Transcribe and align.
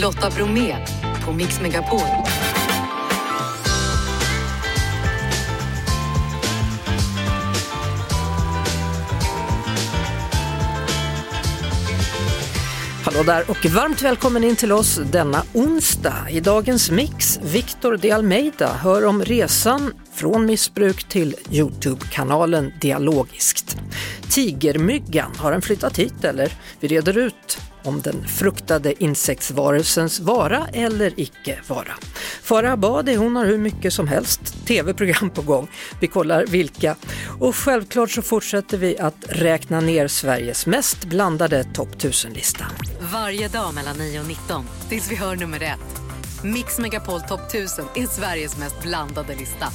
Lotta 0.00 0.30
Bromé 0.30 0.76
på 1.24 1.32
Mix 1.32 1.60
Megapol. 1.60 2.00
Hallå 13.04 13.22
där 13.26 13.50
och 13.50 13.66
varmt 13.66 14.02
välkommen 14.02 14.44
in 14.44 14.56
till 14.56 14.72
oss 14.72 15.00
denna 15.12 15.42
onsdag. 15.52 16.26
I 16.30 16.40
dagens 16.40 16.90
mix, 16.90 17.40
Victor 17.42 17.96
de 17.96 18.10
Almeida 18.10 18.72
hör 18.72 19.04
om 19.04 19.24
resan 19.24 19.92
från 20.14 20.46
missbruk 20.46 21.04
till 21.04 21.34
Youtube-kanalen 21.50 22.72
Dialogiskt. 22.80 23.76
Tigermyggan, 24.30 25.32
har 25.36 25.52
den 25.52 25.62
flyttat 25.62 25.98
hit 25.98 26.24
eller? 26.24 26.52
Vi 26.80 26.88
reder 26.88 27.18
ut 27.18 27.58
om 27.84 28.00
den 28.00 28.28
fruktade 28.28 29.02
insektsvarelsens 29.02 30.20
vara 30.20 30.66
eller 30.72 31.20
icke 31.20 31.58
vara. 31.68 31.92
Farah 32.42 32.72
Abadi 32.72 33.14
hon 33.14 33.36
har 33.36 33.46
hur 33.46 33.58
mycket 33.58 33.92
som 33.92 34.08
helst 34.08 34.66
tv-program 34.66 35.30
på 35.30 35.42
gång. 35.42 35.70
Vi 36.00 36.06
kollar 36.06 36.46
vilka. 36.46 36.96
Och 37.40 37.56
självklart 37.56 38.10
så 38.10 38.22
fortsätter 38.22 38.78
vi 38.78 38.98
att 38.98 39.24
räkna 39.28 39.80
ner 39.80 40.08
Sveriges 40.08 40.66
mest 40.66 41.04
blandade 41.04 41.64
topp 41.64 41.94
1000-lista. 41.96 42.66
Varje 43.12 43.48
dag 43.48 43.74
mellan 43.74 43.96
9 43.96 44.20
och 44.20 44.26
19 44.26 44.64
tills 44.88 45.10
vi 45.10 45.16
hör 45.16 45.36
nummer 45.36 45.62
ett. 45.62 46.00
Mix 46.44 46.78
Megapol 46.78 47.20
Topp 47.20 47.40
1000 47.48 47.84
är 47.94 48.06
Sveriges 48.06 48.58
mest 48.58 48.82
blandade 48.82 49.34
lista. 49.36 49.66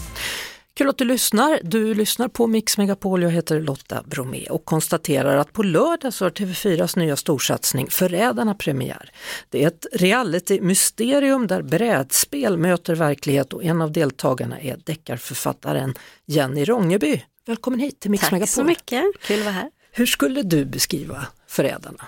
Kul 0.77 0.89
att 0.89 0.97
du 0.97 1.05
lyssnar. 1.05 1.59
Du 1.63 1.93
lyssnar 1.93 2.27
på 2.27 2.47
Mix 2.47 2.77
Megapol. 2.77 3.23
Jag 3.23 3.29
heter 3.29 3.61
Lotta 3.61 4.03
Bromé 4.05 4.47
och 4.49 4.65
konstaterar 4.65 5.37
att 5.37 5.53
på 5.53 5.63
lördag 5.63 6.13
så 6.13 6.25
har 6.25 6.29
TV4s 6.29 6.99
nya 6.99 7.15
storsatsning 7.15 7.89
Förrädarna 7.89 8.55
premiär. 8.55 9.11
Det 9.49 9.63
är 9.63 9.67
ett 9.67 9.85
reality-mysterium 9.93 11.47
där 11.47 11.61
brädspel 11.61 12.57
möter 12.57 12.95
verklighet 12.95 13.53
och 13.53 13.63
en 13.63 13.81
av 13.81 13.91
deltagarna 13.91 14.59
är 14.59 14.77
deckarförfattaren 14.83 15.93
Jenny 16.25 16.65
Rångeby. 16.65 17.21
Välkommen 17.47 17.79
hit 17.79 17.99
till 17.99 18.11
Mix 18.11 18.21
Tack 18.21 18.31
Megapol. 18.31 18.47
så 18.47 18.63
mycket, 18.63 19.03
kul 19.21 19.39
att 19.39 19.45
vara 19.45 19.53
här. 19.53 19.69
Hur 19.91 20.05
skulle 20.05 20.41
du 20.41 20.65
beskriva 20.65 21.27
Förrädarna? 21.47 22.05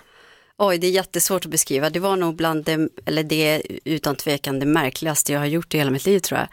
Oj, 0.58 0.78
det 0.78 0.88
är 0.88 0.92
jättesvårt 0.92 1.46
att 1.46 1.52
beskriva. 1.52 1.90
Det 1.90 2.00
var 2.00 2.16
nog 2.16 2.36
bland 2.36 2.66
det, 2.66 2.90
eller 3.06 3.24
det 3.24 3.62
utan 3.86 4.16
tvekan 4.16 4.60
det 4.60 4.66
märkligaste 4.66 5.34
jag 5.34 5.40
har 5.40 5.46
gjort 5.46 5.74
i 5.74 5.78
hela 5.78 5.92
mitt 5.92 6.06
liv 6.06 6.20
tror 6.20 6.40
jag. 6.40 6.48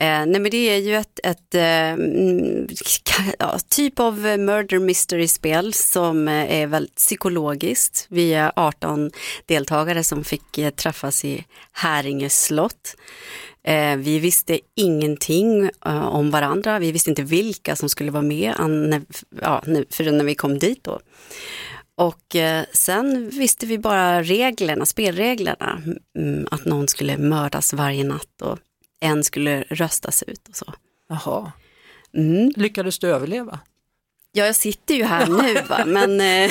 Eh, 0.00 0.26
nej 0.26 0.40
men 0.40 0.50
det 0.50 0.56
är 0.56 0.76
ju 0.76 0.96
ett, 0.96 1.20
ett 1.24 1.54
eh, 1.54 1.92
mm, 1.92 2.68
ja, 3.38 3.58
typ 3.68 4.00
av 4.00 4.18
murder 4.18 4.78
mystery-spel 4.78 5.72
som 5.72 6.28
eh, 6.28 6.52
är 6.52 6.66
väldigt 6.66 6.94
psykologiskt. 6.94 8.06
Vi 8.08 8.34
är 8.34 8.52
18 8.56 9.10
deltagare 9.46 10.04
som 10.04 10.24
fick 10.24 10.58
eh, 10.58 10.70
träffas 10.70 11.24
i 11.24 11.44
Häringe 11.72 12.30
slott. 12.30 12.96
Eh, 13.64 13.96
vi 13.96 14.18
visste 14.18 14.60
ingenting 14.76 15.70
eh, 15.86 16.06
om 16.06 16.30
varandra, 16.30 16.78
vi 16.78 16.92
visste 16.92 17.10
inte 17.10 17.22
vilka 17.22 17.76
som 17.76 17.88
skulle 17.88 18.10
vara 18.10 18.22
med 18.22 18.54
an, 18.56 18.90
när, 18.90 19.02
ja, 19.42 19.62
förrän 19.90 20.16
när 20.16 20.24
vi 20.24 20.34
kom 20.34 20.58
dit 20.58 20.84
då. 20.84 21.00
Och 21.94 22.36
eh, 22.36 22.64
sen 22.72 23.28
visste 23.28 23.66
vi 23.66 23.78
bara 23.78 24.22
reglerna, 24.22 24.86
spelreglerna, 24.86 25.82
mm, 26.18 26.46
att 26.50 26.64
någon 26.64 26.88
skulle 26.88 27.18
mördas 27.18 27.72
varje 27.72 28.04
natt 28.04 28.42
och 28.42 28.58
en 29.00 29.24
skulle 29.24 29.62
röstas 29.68 30.22
ut 30.22 30.48
och 30.48 30.56
så. 30.56 30.74
Jaha, 31.08 31.52
Mm. 32.14 32.52
lyckades 32.56 32.98
du 32.98 33.08
överleva? 33.08 33.58
Ja, 34.32 34.46
jag 34.46 34.56
sitter 34.56 34.94
ju 34.94 35.04
här 35.04 35.26
nu 35.26 35.60
va, 35.68 35.84
men 35.86 36.20
eh, 36.20 36.50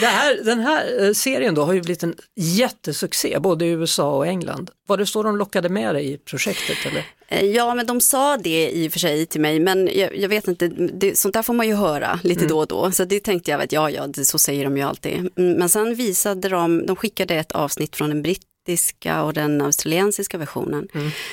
här, 0.00 0.44
den 0.44 0.60
här 0.60 1.04
eh, 1.04 1.12
serien 1.12 1.54
då 1.54 1.62
har 1.64 1.72
ju 1.72 1.80
blivit 1.80 2.02
en 2.02 2.14
jättesuccé 2.36 3.38
både 3.40 3.64
i 3.64 3.68
USA 3.68 4.16
och 4.16 4.26
England. 4.26 4.70
Var 4.88 4.96
det 4.96 5.06
så 5.06 5.22
de 5.22 5.36
lockade 5.36 5.68
med 5.68 5.94
dig 5.94 6.12
i 6.12 6.18
projektet? 6.18 6.76
Eller? 6.86 7.04
eh, 7.28 7.46
ja, 7.46 7.74
men 7.74 7.86
de 7.86 8.00
sa 8.00 8.36
det 8.36 8.70
i 8.70 8.88
och 8.88 8.92
för 8.92 8.98
sig 8.98 9.26
till 9.26 9.40
mig, 9.40 9.60
men 9.60 9.88
jag, 9.94 10.16
jag 10.16 10.28
vet 10.28 10.48
inte, 10.48 10.68
det, 10.68 11.18
sånt 11.18 11.34
där 11.34 11.42
får 11.42 11.54
man 11.54 11.68
ju 11.68 11.74
höra 11.74 12.20
lite 12.22 12.46
då 12.46 12.58
och 12.58 12.66
då, 12.66 12.90
så 12.90 13.04
det 13.04 13.20
tänkte 13.20 13.50
jag, 13.50 13.62
att 13.62 13.72
ja, 13.72 13.90
ja, 13.90 14.06
det, 14.06 14.24
så 14.24 14.38
säger 14.38 14.64
de 14.64 14.76
ju 14.76 14.82
alltid. 14.82 15.12
Mm, 15.18 15.30
Men 15.52 15.68
sen 15.68 15.94
visade 15.94 16.48
de, 16.48 16.86
de 16.86 16.96
skickade 16.96 17.34
ett 17.34 17.52
avsnitt 17.52 17.96
från 17.96 18.08
den 18.08 18.22
brittiska 18.64 19.22
och 19.22 19.32
den 19.32 19.60
australiensiska 19.60 20.38
versionen, 20.38 20.88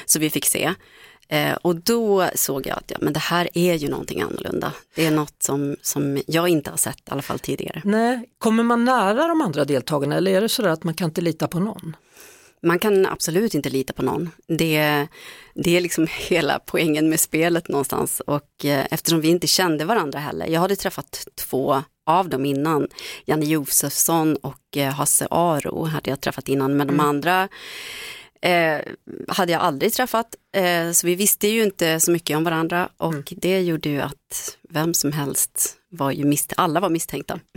så 0.05 0.19
vi 0.19 0.29
fick 0.29 0.45
se. 0.45 0.73
Eh, 1.31 1.53
och 1.53 1.75
då 1.75 2.29
såg 2.35 2.67
jag 2.67 2.77
att 2.77 2.91
ja, 2.91 2.97
men 3.01 3.13
det 3.13 3.19
här 3.19 3.49
är 3.53 3.73
ju 3.73 3.89
någonting 3.89 4.21
annorlunda. 4.21 4.73
Det 4.95 5.05
är 5.05 5.11
något 5.11 5.43
som, 5.43 5.75
som 5.81 6.21
jag 6.27 6.49
inte 6.49 6.69
har 6.69 6.77
sett 6.77 6.97
i 6.97 7.11
alla 7.11 7.21
fall 7.21 7.39
tidigare. 7.39 7.81
Nej, 7.85 8.25
kommer 8.37 8.63
man 8.63 8.85
nära 8.85 9.27
de 9.27 9.41
andra 9.41 9.65
deltagarna 9.65 10.15
eller 10.15 10.31
är 10.31 10.41
det 10.41 10.49
så 10.49 10.67
att 10.67 10.83
man 10.83 10.93
kan 10.93 11.05
inte 11.09 11.21
lita 11.21 11.47
på 11.47 11.59
någon? 11.59 11.95
Man 12.63 12.79
kan 12.79 13.05
absolut 13.05 13.55
inte 13.55 13.69
lita 13.69 13.93
på 13.93 14.01
någon. 14.01 14.29
Det, 14.47 15.07
det 15.55 15.77
är 15.77 15.81
liksom 15.81 16.07
hela 16.29 16.59
poängen 16.65 17.09
med 17.09 17.19
spelet 17.19 17.67
någonstans 17.67 18.21
och 18.27 18.65
eh, 18.65 18.85
eftersom 18.91 19.21
vi 19.21 19.27
inte 19.27 19.47
kände 19.47 19.85
varandra 19.85 20.19
heller. 20.19 20.47
Jag 20.47 20.61
hade 20.61 20.75
träffat 20.75 21.27
två 21.35 21.83
av 22.09 22.29
dem 22.29 22.45
innan. 22.45 22.87
Janne 23.25 23.45
Josefsson 23.45 24.35
och 24.35 24.77
eh, 24.77 24.93
Hasse 24.93 25.27
Aro 25.31 25.85
hade 25.85 26.09
jag 26.09 26.21
träffat 26.21 26.49
innan 26.49 26.77
men 26.77 26.87
de 26.87 26.99
andra 26.99 27.49
eh, 28.41 28.79
hade 29.27 29.51
jag 29.51 29.61
aldrig 29.61 29.93
träffat. 29.93 30.35
Eh, 30.55 30.91
så 30.91 31.07
vi 31.07 31.15
visste 31.15 31.47
ju 31.47 31.63
inte 31.63 31.99
så 31.99 32.11
mycket 32.11 32.37
om 32.37 32.43
varandra 32.43 32.89
och 32.97 33.33
det 33.37 33.61
gjorde 33.61 33.89
ju 33.89 34.01
att 34.01 34.57
vem 34.69 34.93
som 34.93 35.11
helst 35.11 35.78
var 35.91 36.11
ju 36.11 36.37
alla 36.55 36.79
var 36.79 36.89
misstänkta. 36.89 37.39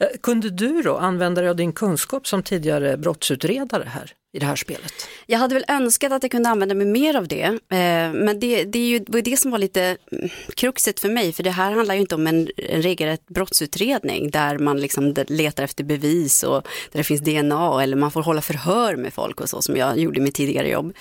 Eh, 0.00 0.06
Kunde 0.22 0.50
du 0.50 0.82
då 0.82 0.96
använda 0.96 1.40
dig 1.40 1.50
av 1.50 1.56
din 1.56 1.72
kunskap 1.72 2.26
som 2.26 2.42
tidigare 2.42 2.96
brottsutredare 2.96 3.84
här 3.88 4.12
i 4.32 4.38
det 4.38 4.46
här 4.46 4.56
spelet? 4.56 4.92
Jag 5.26 5.38
hade 5.38 5.54
väl 5.54 5.64
önskat 5.68 6.12
att 6.12 6.22
jag 6.22 6.30
kunde 6.30 6.48
använda 6.48 6.74
mig 6.74 6.86
mer 6.86 7.16
av 7.16 7.28
det, 7.28 7.42
eh, 7.42 8.12
men 8.12 8.40
det, 8.40 8.64
det 8.64 8.78
är 8.78 8.88
ju 8.88 8.98
det, 8.98 9.36
som 9.36 9.50
var 9.50 9.58
lite 9.58 9.96
mm, 10.12 10.28
kruxet 10.56 11.00
för 11.00 11.08
mig, 11.08 11.32
för 11.32 11.42
det 11.42 11.50
här 11.50 11.72
handlar 11.72 11.94
ju 11.94 12.00
inte 12.00 12.14
om 12.14 12.26
en, 12.26 12.48
en 12.56 12.82
regelrätt 12.82 13.26
brottsutredning 13.26 14.30
där 14.30 14.58
man 14.58 14.80
liksom 14.80 15.14
letar 15.28 15.64
efter 15.64 15.84
bevis 15.84 16.42
och 16.42 16.68
där 16.92 16.98
det 16.98 17.04
finns 17.04 17.20
DNA 17.20 17.82
eller 17.82 17.96
man 17.96 18.10
får 18.10 18.22
hålla 18.22 18.40
förhör 18.40 18.96
med 18.96 19.14
folk 19.14 19.40
och 19.40 19.48
så 19.48 19.62
som 19.62 19.76
jag 19.76 19.98
gjorde 19.98 20.18
i 20.18 20.22
mitt 20.22 20.34
tidigare 20.34 20.68
jobb. 20.68 20.92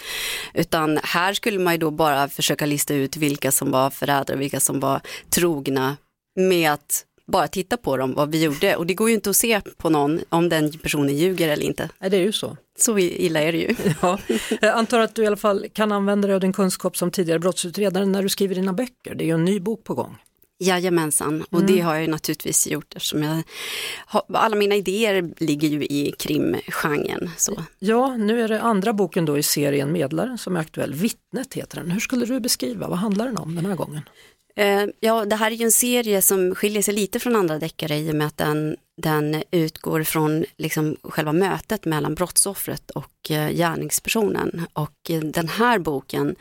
Utan 0.54 1.00
här 1.04 1.34
skulle 1.34 1.60
man 1.60 1.74
ju 1.74 1.78
då 1.78 1.92
bara 1.92 2.30
försöka 2.30 2.66
lista 2.66 2.94
ut 2.94 3.18
vilka 3.18 3.52
som 3.52 3.72
var 3.72 3.90
förrädare, 3.90 4.38
vilka 4.38 4.60
som 4.60 4.80
var 4.80 5.02
trogna 5.30 5.98
med 6.38 6.72
att 6.72 7.06
bara 7.28 7.48
titta 7.48 7.78
på 7.78 7.98
dem, 7.98 8.14
vad 8.14 8.31
vi 8.31 8.44
gjorde. 8.44 8.75
Och 8.75 8.86
det 8.86 8.94
går 8.94 9.09
ju 9.09 9.16
inte 9.16 9.30
att 9.30 9.36
se 9.36 9.62
på 9.78 9.90
någon 9.90 10.20
om 10.30 10.50
den 10.50 10.72
personen 10.72 11.16
ljuger 11.16 11.50
eller 11.50 11.64
inte. 11.64 11.90
Nej, 12.00 12.09
det 12.09 12.18
är 12.18 12.22
ju 12.22 12.31
så. 12.31 12.58
Så 12.78 12.98
illa 13.00 13.42
är 13.42 13.52
det 13.52 13.58
ju. 13.58 13.75
Ja. 14.02 14.20
Jag 14.62 14.75
antar 14.78 15.00
att 15.00 15.16
du 15.16 15.24
i 15.24 15.28
alla 15.28 15.36
fall 15.36 15.66
kan 15.74 15.92
använda 15.92 16.28
dig 16.28 16.36
av 16.36 16.42
din 16.42 16.53
kunskap 16.53 16.98
som 16.98 17.12
tidigare 17.12 17.40
brottsutredare 17.40 18.06
när 18.06 18.24
du 18.24 18.30
skriver 18.30 18.56
dina 18.56 18.74
böcker. 18.74 19.16
Det 19.16 19.24
är 19.24 19.25
ju 19.25 19.34
en 19.34 19.46
ny 19.46 19.59
bok 19.59 19.84
på 19.84 19.94
gång. 19.94 20.18
Jajamensan, 20.59 21.44
och 21.50 21.64
det 21.64 21.80
har 21.80 21.94
jag 21.94 22.03
ju 22.03 22.09
naturligtvis 22.09 22.68
gjort 22.68 22.96
eftersom 22.96 23.24
jag 23.24 23.44
har, 24.06 24.24
alla 24.34 24.56
mina 24.56 24.75
idéer 24.75 25.34
ligger 25.38 25.68
ju 25.68 25.84
i 25.84 26.14
krimgenren. 26.19 27.30
Så. 27.38 27.64
Ja, 27.80 28.18
nu 28.18 28.42
är 28.42 28.48
det 28.48 28.62
andra 28.62 28.94
boken 28.94 29.25
då 29.25 29.38
i 29.38 29.44
serien 29.44 29.92
Medlaren 29.92 30.38
som 30.38 30.56
är 30.56 30.59
aktuell. 30.59 30.94
Vittnet 30.94 31.54
heter 31.54 31.78
den. 31.78 31.92
Hur 31.92 32.00
skulle 32.00 32.25
du 32.25 32.40
beskriva, 32.40 32.88
vad 32.88 32.98
handlar 32.98 33.25
den 33.25 33.38
om 33.38 33.56
den 33.56 33.66
här 33.66 33.75
gången? 33.75 34.02
Eh, 34.57 34.85
ja, 35.00 35.25
det 35.25 35.35
här 35.35 35.51
är 35.51 35.56
ju 35.56 35.66
en 35.66 35.72
serie 35.72 36.22
som 36.22 36.56
skiljer 36.56 36.81
sig 36.81 36.94
lite 36.94 37.19
från 37.19 37.35
andra 37.35 37.59
deckare 37.59 37.97
i 37.97 38.12
och 38.12 38.16
med 38.16 38.28
att 38.28 38.38
den, 38.38 38.78
den 39.01 39.44
utgår 39.51 40.03
från 40.03 40.45
liksom 40.57 40.95
själva 41.03 41.34
mötet 41.34 41.85
mellan 41.85 42.16
brottsoffret 42.16 42.91
och 42.91 43.31
eh, 43.31 43.50
gärningspersonen. 43.50 44.66
Och 44.73 45.09
eh, 45.09 45.19
den 45.19 45.47
här 45.47 45.79
boken 45.79 46.35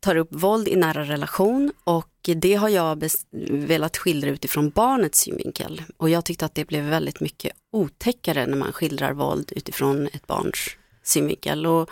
tar 0.00 0.16
upp 0.16 0.28
våld 0.30 0.68
i 0.68 0.76
nära 0.76 1.04
relation 1.04 1.72
och 1.84 2.30
det 2.36 2.54
har 2.54 2.68
jag 2.68 3.10
velat 3.50 3.96
skildra 3.96 4.30
utifrån 4.30 4.70
barnets 4.70 5.18
synvinkel. 5.18 5.82
Och 5.96 6.10
jag 6.10 6.24
tyckte 6.24 6.44
att 6.44 6.54
det 6.54 6.64
blev 6.64 6.84
väldigt 6.84 7.20
mycket 7.20 7.52
otäckare 7.72 8.46
när 8.46 8.56
man 8.56 8.72
skildrar 8.72 9.12
våld 9.12 9.52
utifrån 9.56 10.08
ett 10.12 10.26
barns 10.26 10.70
synvinkel. 11.02 11.66
Och, 11.66 11.90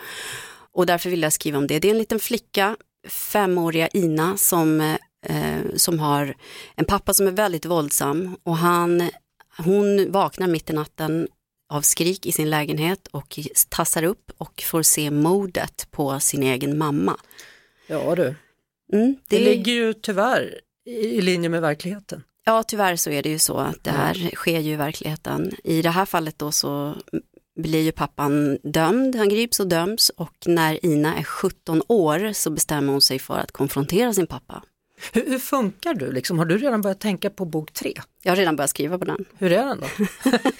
och 0.73 0.85
därför 0.85 1.09
vill 1.09 1.21
jag 1.21 1.33
skriva 1.33 1.57
om 1.57 1.67
det. 1.67 1.79
Det 1.79 1.87
är 1.87 1.91
en 1.91 1.97
liten 1.97 2.19
flicka, 2.19 2.77
femåriga 3.07 3.87
Ina, 3.87 4.37
som, 4.37 4.97
eh, 5.25 5.75
som 5.75 5.99
har 5.99 6.35
en 6.75 6.85
pappa 6.85 7.13
som 7.13 7.27
är 7.27 7.31
väldigt 7.31 7.65
våldsam 7.65 8.37
och 8.43 8.57
han, 8.57 9.09
hon 9.57 10.11
vaknar 10.11 10.47
mitt 10.47 10.69
i 10.69 10.73
natten 10.73 11.27
av 11.69 11.81
skrik 11.81 12.25
i 12.25 12.31
sin 12.31 12.49
lägenhet 12.49 13.07
och 13.07 13.39
tassar 13.69 14.03
upp 14.03 14.31
och 14.37 14.63
får 14.65 14.83
se 14.83 15.11
mordet 15.11 15.87
på 15.91 16.19
sin 16.19 16.43
egen 16.43 16.77
mamma. 16.77 17.17
Ja 17.87 18.15
du, 18.15 18.35
Mm, 18.93 19.15
det 19.27 19.39
ligger 19.39 19.71
ju 19.71 19.93
tyvärr 19.93 20.59
i 20.85 20.91
i 20.91 21.21
linje 21.21 21.49
med 21.49 21.61
verkligheten. 21.61 22.23
Ja, 22.45 22.63
tyvärr 22.63 22.95
så 22.95 23.09
är 23.09 23.23
det 23.23 23.29
ju 23.29 23.39
så 23.39 23.57
att 23.57 23.83
det 23.83 23.91
här 23.91 24.31
sker 24.35 24.59
ju 24.59 24.73
i 24.73 24.75
verkligheten. 24.75 25.51
I 25.63 25.81
det 25.81 25.89
här 25.89 26.05
fallet 26.05 26.39
då 26.39 26.51
så 26.51 26.95
blir 27.55 27.81
ju 27.81 27.91
pappan 27.91 28.57
dömd, 28.63 29.15
han 29.15 29.29
grips 29.29 29.59
och 29.59 29.67
döms 29.67 30.09
och 30.09 30.35
när 30.45 30.85
Ina 30.85 31.17
är 31.17 31.23
17 31.23 31.81
år 31.87 32.33
så 32.33 32.49
bestämmer 32.49 32.91
hon 32.91 33.01
sig 33.01 33.19
för 33.19 33.37
att 33.37 33.51
konfrontera 33.51 34.13
sin 34.13 34.27
pappa. 34.27 34.63
Hur, 35.13 35.25
hur, 35.25 35.39
funkar 35.39 35.93
du? 35.93 36.11
Liksom, 36.11 36.39
har 36.39 36.45
du 36.45 36.57
redan 36.57 36.81
börjat 36.81 36.99
tänka 36.99 37.29
på 37.29 37.45
bok 37.45 37.73
tre? 37.73 37.93
Jag 38.23 38.31
har 38.31 38.35
redan 38.35 38.55
börjat 38.55 38.69
skriva 38.69 38.99
på 38.99 39.05
den. 39.05 39.25
Hur 39.37 39.51
är 39.51 39.65
den 39.65 39.79
då? 39.79 39.87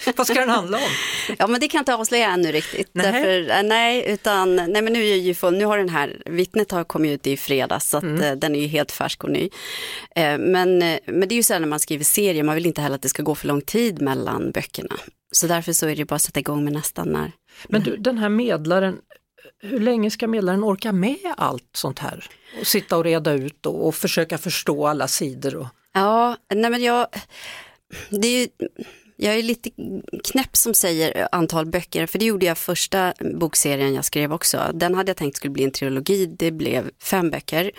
Vad 0.16 0.26
ska 0.26 0.34
den 0.34 0.48
handla 0.48 0.78
om? 0.78 0.90
Ja 1.38 1.46
men 1.46 1.60
det 1.60 1.68
kan 1.68 1.78
jag 1.78 1.82
inte 1.82 1.94
avslöja 1.94 2.30
ännu 2.30 2.52
riktigt. 2.52 2.90
Nej. 2.92 3.12
Därför, 3.12 3.56
äh, 3.58 3.62
nej, 3.62 4.04
utan, 4.12 4.56
nej 4.56 4.82
men 4.82 4.92
nu, 4.92 5.04
är 5.04 5.16
ju, 5.16 5.50
nu 5.50 5.64
har 5.64 5.78
den 5.78 5.88
här, 5.88 6.22
vittnet 6.26 6.70
har 6.70 6.84
kommit 6.84 7.12
ut 7.12 7.26
i 7.26 7.36
fredags 7.36 7.90
så 7.90 7.96
att, 7.96 8.02
mm. 8.02 8.22
Eh, 8.22 8.32
den 8.32 8.54
är 8.54 8.60
ju 8.60 8.66
helt 8.66 8.92
färsk 8.92 9.24
och 9.24 9.30
ny. 9.30 9.48
Eh, 10.16 10.38
men, 10.38 10.82
eh, 10.82 10.98
men 11.06 11.28
det 11.28 11.34
är 11.34 11.36
ju 11.36 11.42
så 11.42 11.52
här 11.52 11.60
när 11.60 11.68
man 11.68 11.80
skriver 11.80 12.04
serier, 12.04 12.42
man 12.42 12.54
vill 12.54 12.66
inte 12.66 12.80
heller 12.80 12.94
att 12.94 13.02
det 13.02 13.08
ska 13.08 13.22
gå 13.22 13.34
för 13.34 13.48
lång 13.48 13.60
tid 13.60 14.02
mellan 14.02 14.50
böckerna. 14.50 14.96
Så 15.32 15.46
därför 15.46 15.72
så 15.72 15.88
är 15.88 15.96
det 15.96 16.04
bara 16.04 16.16
att 16.16 16.22
sätta 16.22 16.40
igång 16.40 16.64
med 16.64 16.72
nästan 16.72 17.08
när. 17.08 17.32
Men 17.68 17.82
du, 17.82 17.96
den 17.96 18.18
här 18.18 18.28
medlaren, 18.28 18.98
hur 19.62 19.80
länge 19.80 20.10
ska 20.10 20.26
medlaren 20.26 20.64
orka 20.64 20.92
med 20.92 21.34
allt 21.36 21.68
sånt 21.72 21.98
här? 21.98 22.26
Och 22.60 22.66
sitta 22.66 22.96
och 22.96 23.04
reda 23.04 23.32
ut 23.32 23.66
och, 23.66 23.86
och 23.86 23.94
försöka 23.94 24.38
förstå 24.38 24.86
alla 24.86 25.08
sidor? 25.08 25.56
Och... 25.56 25.66
Ja, 25.92 26.36
nej 26.54 26.70
men 26.70 26.82
jag, 26.82 27.06
det 28.10 28.28
är 28.28 28.40
ju, 28.40 28.48
jag 29.16 29.34
är 29.34 29.42
lite 29.42 29.70
knäpp 30.24 30.56
som 30.56 30.74
säger 30.74 31.28
antal 31.32 31.66
böcker, 31.66 32.06
för 32.06 32.18
det 32.18 32.24
gjorde 32.24 32.46
jag 32.46 32.58
första 32.58 33.12
bokserien 33.34 33.94
jag 33.94 34.04
skrev 34.04 34.32
också. 34.32 34.70
Den 34.74 34.94
hade 34.94 35.10
jag 35.10 35.16
tänkt 35.16 35.36
skulle 35.36 35.50
bli 35.50 35.64
en 35.64 35.70
trilogi, 35.70 36.26
det 36.26 36.50
blev 36.50 36.90
fem 37.02 37.30
böcker. 37.30 37.70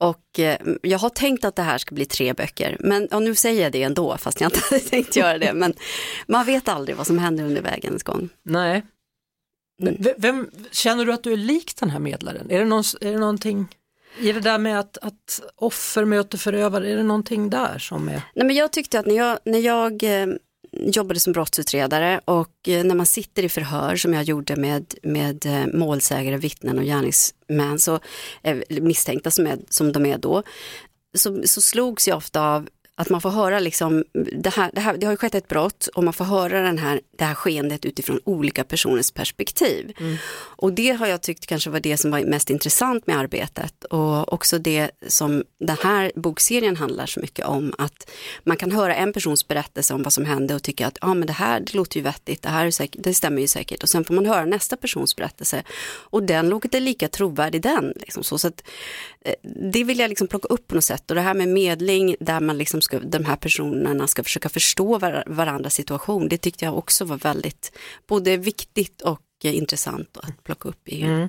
Och 0.00 0.40
eh, 0.40 0.58
jag 0.82 0.98
har 0.98 1.10
tänkt 1.10 1.44
att 1.44 1.56
det 1.56 1.62
här 1.62 1.78
ska 1.78 1.94
bli 1.94 2.04
tre 2.04 2.32
böcker, 2.32 2.76
men 2.80 3.06
och 3.06 3.22
nu 3.22 3.34
säger 3.34 3.62
jag 3.62 3.72
det 3.72 3.82
ändå, 3.82 4.18
fast 4.18 4.40
jag 4.40 4.48
inte 4.48 4.60
hade 4.70 4.80
tänkt 4.80 5.16
göra 5.16 5.38
det. 5.38 5.52
Men 5.52 5.74
man 6.26 6.46
vet 6.46 6.68
aldrig 6.68 6.96
vad 6.96 7.06
som 7.06 7.18
händer 7.18 7.44
under 7.44 7.62
vägens 7.62 8.02
gång. 8.02 8.28
Nej. 8.42 8.82
Mm. 9.82 9.96
Vem, 10.16 10.50
känner 10.70 11.04
du 11.04 11.12
att 11.12 11.22
du 11.22 11.32
är 11.32 11.36
lik 11.36 11.76
den 11.76 11.90
här 11.90 11.98
medlaren? 11.98 12.50
Är 12.50 12.58
det, 12.58 12.64
någon, 12.64 12.84
är 13.00 13.12
det 13.12 13.18
någonting 13.18 13.68
i 14.18 14.32
det 14.32 14.40
där 14.40 14.58
med 14.58 14.80
att, 14.80 14.98
att 14.98 15.42
offer 15.56 16.04
möter 16.04 16.38
förövare, 16.38 16.90
är 16.90 16.96
det 16.96 17.02
någonting 17.02 17.50
där 17.50 17.78
som 17.78 18.08
är? 18.08 18.22
Nej 18.34 18.46
men 18.46 18.56
jag 18.56 18.72
tyckte 18.72 18.98
att 18.98 19.06
när 19.06 19.14
jag, 19.14 19.38
när 19.44 19.58
jag 19.58 20.02
eh, 20.02 20.26
jobbade 20.72 21.20
som 21.20 21.32
brottsutredare 21.32 22.20
och 22.24 22.68
eh, 22.68 22.84
när 22.84 22.94
man 22.94 23.06
sitter 23.06 23.42
i 23.42 23.48
förhör 23.48 23.96
som 23.96 24.14
jag 24.14 24.22
gjorde 24.22 24.56
med, 24.56 24.94
med 25.02 25.46
eh, 25.46 25.66
målsägare, 25.66 26.36
vittnen 26.36 26.78
och 26.78 26.84
gärningsmän, 26.84 27.78
så, 27.78 28.00
misstänkta 28.68 29.30
som, 29.30 29.46
är, 29.46 29.58
som 29.68 29.92
de 29.92 30.06
är 30.06 30.18
då, 30.18 30.42
så, 31.14 31.42
så 31.44 31.60
slogs 31.60 32.08
jag 32.08 32.16
ofta 32.16 32.40
av 32.40 32.68
att 32.96 33.10
man 33.10 33.20
får 33.20 33.30
höra 33.30 33.58
liksom, 33.58 34.04
det, 34.32 34.54
här, 34.54 34.70
det, 34.74 34.80
här, 34.80 34.96
det 34.96 35.06
har 35.06 35.12
ju 35.12 35.16
skett 35.16 35.34
ett 35.34 35.48
brott 35.48 35.86
och 35.86 36.04
man 36.04 36.14
får 36.14 36.24
höra 36.24 36.60
den 36.60 36.78
här, 36.78 37.00
det 37.18 37.24
här 37.24 37.34
skeendet 37.34 37.84
utifrån 37.84 38.20
olika 38.24 38.64
personers 38.64 39.10
perspektiv. 39.10 39.92
Mm. 40.00 40.16
Och 40.36 40.72
det 40.72 40.90
har 40.90 41.06
jag 41.06 41.22
tyckt 41.22 41.46
kanske 41.46 41.70
var 41.70 41.80
det 41.80 41.96
som 41.96 42.10
var 42.10 42.20
mest 42.20 42.50
intressant 42.50 43.06
med 43.06 43.18
arbetet 43.18 43.84
och 43.84 44.32
också 44.32 44.58
det 44.58 44.90
som 45.06 45.44
den 45.60 45.76
här 45.82 46.12
bokserien 46.14 46.76
handlar 46.76 47.06
så 47.06 47.20
mycket 47.20 47.46
om. 47.46 47.74
Att 47.78 48.10
man 48.44 48.56
kan 48.56 48.72
höra 48.72 48.94
en 48.94 49.12
persons 49.12 49.48
berättelse 49.48 49.94
om 49.94 50.02
vad 50.02 50.12
som 50.12 50.24
hände 50.24 50.54
och 50.54 50.62
tycka 50.62 50.86
att 50.86 50.98
ja, 51.00 51.14
men 51.14 51.26
det 51.26 51.32
här 51.32 51.60
det 51.60 51.74
låter 51.74 51.96
ju 51.96 52.02
vettigt, 52.02 52.42
det 52.42 52.48
här 52.48 52.66
är 52.66 52.70
säkert, 52.70 53.04
det 53.04 53.14
stämmer 53.14 53.40
ju 53.40 53.48
säkert. 53.48 53.82
Och 53.82 53.88
sen 53.88 54.04
får 54.04 54.14
man 54.14 54.26
höra 54.26 54.44
nästa 54.44 54.76
persons 54.76 55.16
berättelse 55.16 55.62
och 55.86 56.22
den 56.22 56.48
låter 56.48 56.80
lika 56.80 57.08
trovärdig 57.08 57.62
den. 57.62 57.92
Liksom. 57.96 58.24
Så, 58.24 58.38
så 58.38 58.48
att, 58.48 58.62
eh, 59.24 59.34
det 59.72 59.84
vill 59.84 59.98
jag 59.98 60.08
liksom 60.08 60.28
plocka 60.28 60.48
upp 60.48 60.68
på 60.68 60.74
något 60.74 60.84
sätt 60.84 61.10
och 61.10 61.14
det 61.14 61.22
här 61.22 61.34
med 61.34 61.48
medling 61.48 62.16
där 62.20 62.40
man 62.40 62.58
liksom 62.58 62.80
ska, 62.84 62.98
de 62.98 63.24
här 63.24 63.36
personerna 63.36 64.06
ska 64.06 64.22
försöka 64.22 64.48
förstå 64.48 64.98
var, 64.98 65.24
varandras 65.26 65.74
situation. 65.74 66.28
Det 66.28 66.38
tyckte 66.38 66.64
jag 66.64 66.78
också 66.78 67.04
var 67.04 67.16
väldigt 67.16 67.72
både 68.06 68.36
viktigt 68.36 69.00
och 69.00 69.20
intressant 69.42 70.16
att 70.16 70.44
plocka 70.44 70.68
upp 70.68 70.88
i. 70.88 71.02
Mm. 71.02 71.28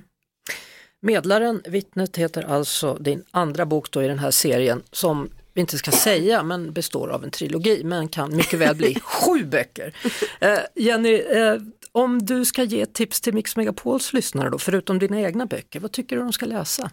Medlaren, 1.01 1.61
vittnet 1.65 2.17
heter 2.17 2.43
alltså 2.43 2.93
din 2.93 3.23
andra 3.31 3.65
bok 3.65 3.91
då 3.91 4.03
i 4.03 4.07
den 4.07 4.19
här 4.19 4.31
serien 4.31 4.83
som 4.91 5.29
vi 5.53 5.61
inte 5.61 5.77
ska 5.77 5.91
säga 5.91 6.43
men 6.43 6.73
består 6.73 7.09
av 7.09 7.23
en 7.23 7.31
trilogi 7.31 7.81
men 7.83 8.07
kan 8.07 8.35
mycket 8.35 8.59
väl 8.59 8.75
bli 8.75 8.99
sju 9.03 9.43
böcker. 9.45 9.95
Eh, 10.39 10.59
Jenny, 10.75 11.13
eh, 11.13 11.55
om 11.91 12.25
du 12.25 12.45
ska 12.45 12.63
ge 12.63 12.85
tips 12.85 13.21
till 13.21 13.33
Mix 13.33 13.55
Megapols 13.55 14.13
lyssnare 14.13 14.49
då, 14.49 14.57
förutom 14.57 14.99
dina 14.99 15.21
egna 15.21 15.45
böcker, 15.45 15.79
vad 15.79 15.91
tycker 15.91 16.15
du 16.15 16.21
de 16.21 16.33
ska 16.33 16.45
läsa? 16.45 16.91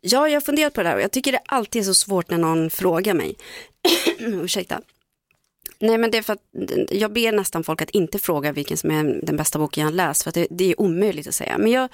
Ja, 0.00 0.28
jag 0.28 0.36
har 0.36 0.40
funderat 0.40 0.74
på 0.74 0.82
det 0.82 0.88
här 0.88 0.96
och 0.96 1.02
jag 1.02 1.10
tycker 1.10 1.32
det 1.32 1.40
alltid 1.46 1.82
är 1.82 1.86
så 1.86 1.94
svårt 1.94 2.30
när 2.30 2.38
någon 2.38 2.70
frågar 2.70 3.14
mig. 3.14 3.36
Mm, 4.18 4.40
ursäkta. 4.40 4.80
Nej 5.80 5.98
men 5.98 6.10
det 6.10 6.18
är 6.18 6.22
för 6.22 6.32
att 6.32 6.42
jag 6.90 7.12
ber 7.12 7.32
nästan 7.32 7.64
folk 7.64 7.82
att 7.82 7.90
inte 7.90 8.18
fråga 8.18 8.52
vilken 8.52 8.76
som 8.76 8.90
är 8.90 9.20
den 9.22 9.36
bästa 9.36 9.58
boken 9.58 9.80
jag 9.82 9.90
har 9.90 9.96
läst 9.96 10.22
för 10.22 10.28
att 10.28 10.34
det, 10.34 10.46
det 10.50 10.64
är 10.64 10.80
omöjligt 10.80 11.28
att 11.28 11.34
säga. 11.34 11.58
Men 11.58 11.70
jag, 11.70 11.88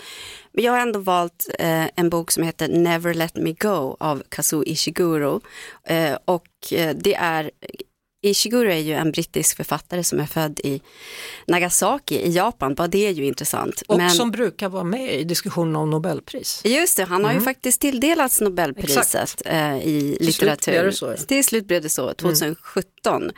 jag 0.52 0.72
har 0.72 0.78
ändå 0.78 1.00
valt 1.00 1.48
eh, 1.58 1.86
en 1.96 2.10
bok 2.10 2.30
som 2.30 2.42
heter 2.42 2.68
Never 2.68 3.14
Let 3.14 3.36
Me 3.36 3.52
Go 3.52 3.96
av 4.00 4.22
Kazuo 4.28 4.64
Ishiguro. 4.66 5.40
Eh, 5.84 6.18
och 6.24 6.72
eh, 6.72 6.96
det 6.96 7.14
är 7.14 7.50
Ishiguro 8.24 8.70
är 8.70 8.78
ju 8.78 8.92
en 8.92 9.12
brittisk 9.12 9.56
författare 9.56 10.04
som 10.04 10.20
är 10.20 10.26
född 10.26 10.60
i 10.64 10.80
Nagasaki 11.46 12.20
i 12.20 12.32
Japan, 12.32 12.74
bara 12.74 12.88
det 12.88 13.06
är 13.06 13.10
ju 13.10 13.26
intressant. 13.26 13.82
Och 13.88 13.98
Men... 13.98 14.10
som 14.10 14.30
brukar 14.30 14.68
vara 14.68 14.84
med 14.84 15.14
i 15.14 15.24
diskussionen 15.24 15.76
om 15.76 15.90
Nobelpris. 15.90 16.60
Just 16.64 16.96
det, 16.96 17.04
han 17.04 17.24
har 17.24 17.30
mm. 17.30 17.40
ju 17.40 17.44
faktiskt 17.44 17.80
tilldelats 17.80 18.40
Nobelpriset 18.40 19.42
eh, 19.44 19.76
i 19.76 20.16
litteratur. 20.20 20.26
Till 20.26 20.34
slut 20.34 20.66
blev 20.66 20.84
det 20.84 20.92
så. 20.92 21.16
Till 21.26 21.44
slut 21.44 21.66
blev 21.66 21.82
det 21.82 21.88
så, 21.88 22.14
2017. 22.14 23.30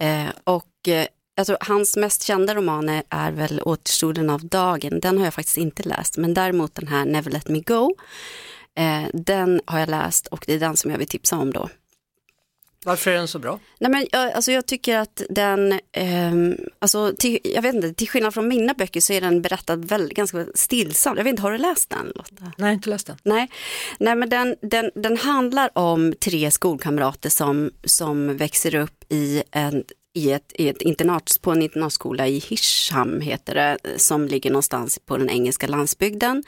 Mm. 0.00 0.26
Eh, 0.26 0.32
och 0.44 0.88
eh, 0.88 1.06
jag 1.34 1.46
tror 1.46 1.58
hans 1.60 1.96
mest 1.96 2.22
kända 2.22 2.54
roman 2.54 2.88
är 3.08 3.32
väl 3.32 3.60
Återstoden 3.64 4.30
av 4.30 4.44
dagen, 4.44 5.00
den 5.00 5.18
har 5.18 5.24
jag 5.24 5.34
faktiskt 5.34 5.56
inte 5.56 5.82
läst, 5.82 6.16
men 6.16 6.34
däremot 6.34 6.74
den 6.74 6.88
här 6.88 7.04
Never 7.04 7.30
Let 7.30 7.48
Me 7.48 7.60
Go, 7.60 7.94
eh, 8.78 9.02
den 9.12 9.60
har 9.64 9.78
jag 9.78 9.88
läst 9.88 10.26
och 10.26 10.44
det 10.46 10.54
är 10.54 10.60
den 10.60 10.76
som 10.76 10.90
jag 10.90 10.98
vill 10.98 11.08
tipsa 11.08 11.36
om 11.36 11.52
då. 11.52 11.68
Varför 12.86 13.10
är 13.10 13.14
den 13.14 13.28
så 13.28 13.38
bra? 13.38 13.58
Nej, 13.78 13.90
men, 13.90 14.06
jag, 14.12 14.32
alltså, 14.32 14.52
jag 14.52 14.66
tycker 14.66 14.98
att 14.98 15.22
den, 15.30 15.72
eh, 15.72 16.32
alltså, 16.78 17.12
till, 17.18 17.38
jag 17.44 17.62
vet 17.62 17.74
inte, 17.74 17.94
till 17.94 18.08
skillnad 18.08 18.34
från 18.34 18.48
mina 18.48 18.74
böcker 18.74 19.00
så 19.00 19.12
är 19.12 19.20
den 19.20 19.42
berättad 19.42 19.76
väldigt, 19.76 20.16
ganska 20.16 20.46
stillsamt. 20.54 21.16
Jag 21.16 21.24
vet 21.24 21.30
inte, 21.30 21.42
har 21.42 21.52
du 21.52 21.58
läst 21.58 21.90
den 21.90 22.12
Lotta? 22.14 22.52
Nej, 22.58 22.74
inte 22.74 22.90
läst 22.90 23.06
den. 23.06 23.16
Nej, 23.22 23.50
Nej 23.98 24.16
men 24.16 24.28
den, 24.28 24.56
den, 24.62 24.90
den 24.94 25.16
handlar 25.16 25.78
om 25.78 26.14
tre 26.20 26.50
skolkamrater 26.50 27.30
som, 27.30 27.70
som 27.84 28.36
växer 28.36 28.74
upp 28.74 29.04
i 29.08 29.42
en 29.50 29.84
i 30.14 30.32
ett, 30.32 30.52
i 30.54 30.68
ett 30.68 30.82
internat, 30.82 31.38
på 31.42 31.50
en 31.50 31.62
internatskola 31.62 32.26
i 32.26 32.38
Hirsham 32.38 33.20
heter 33.20 33.54
det, 33.54 33.78
som 33.96 34.26
ligger 34.26 34.50
någonstans 34.50 34.98
på 35.06 35.16
den 35.16 35.30
engelska 35.30 35.66
landsbygden. 35.66 36.44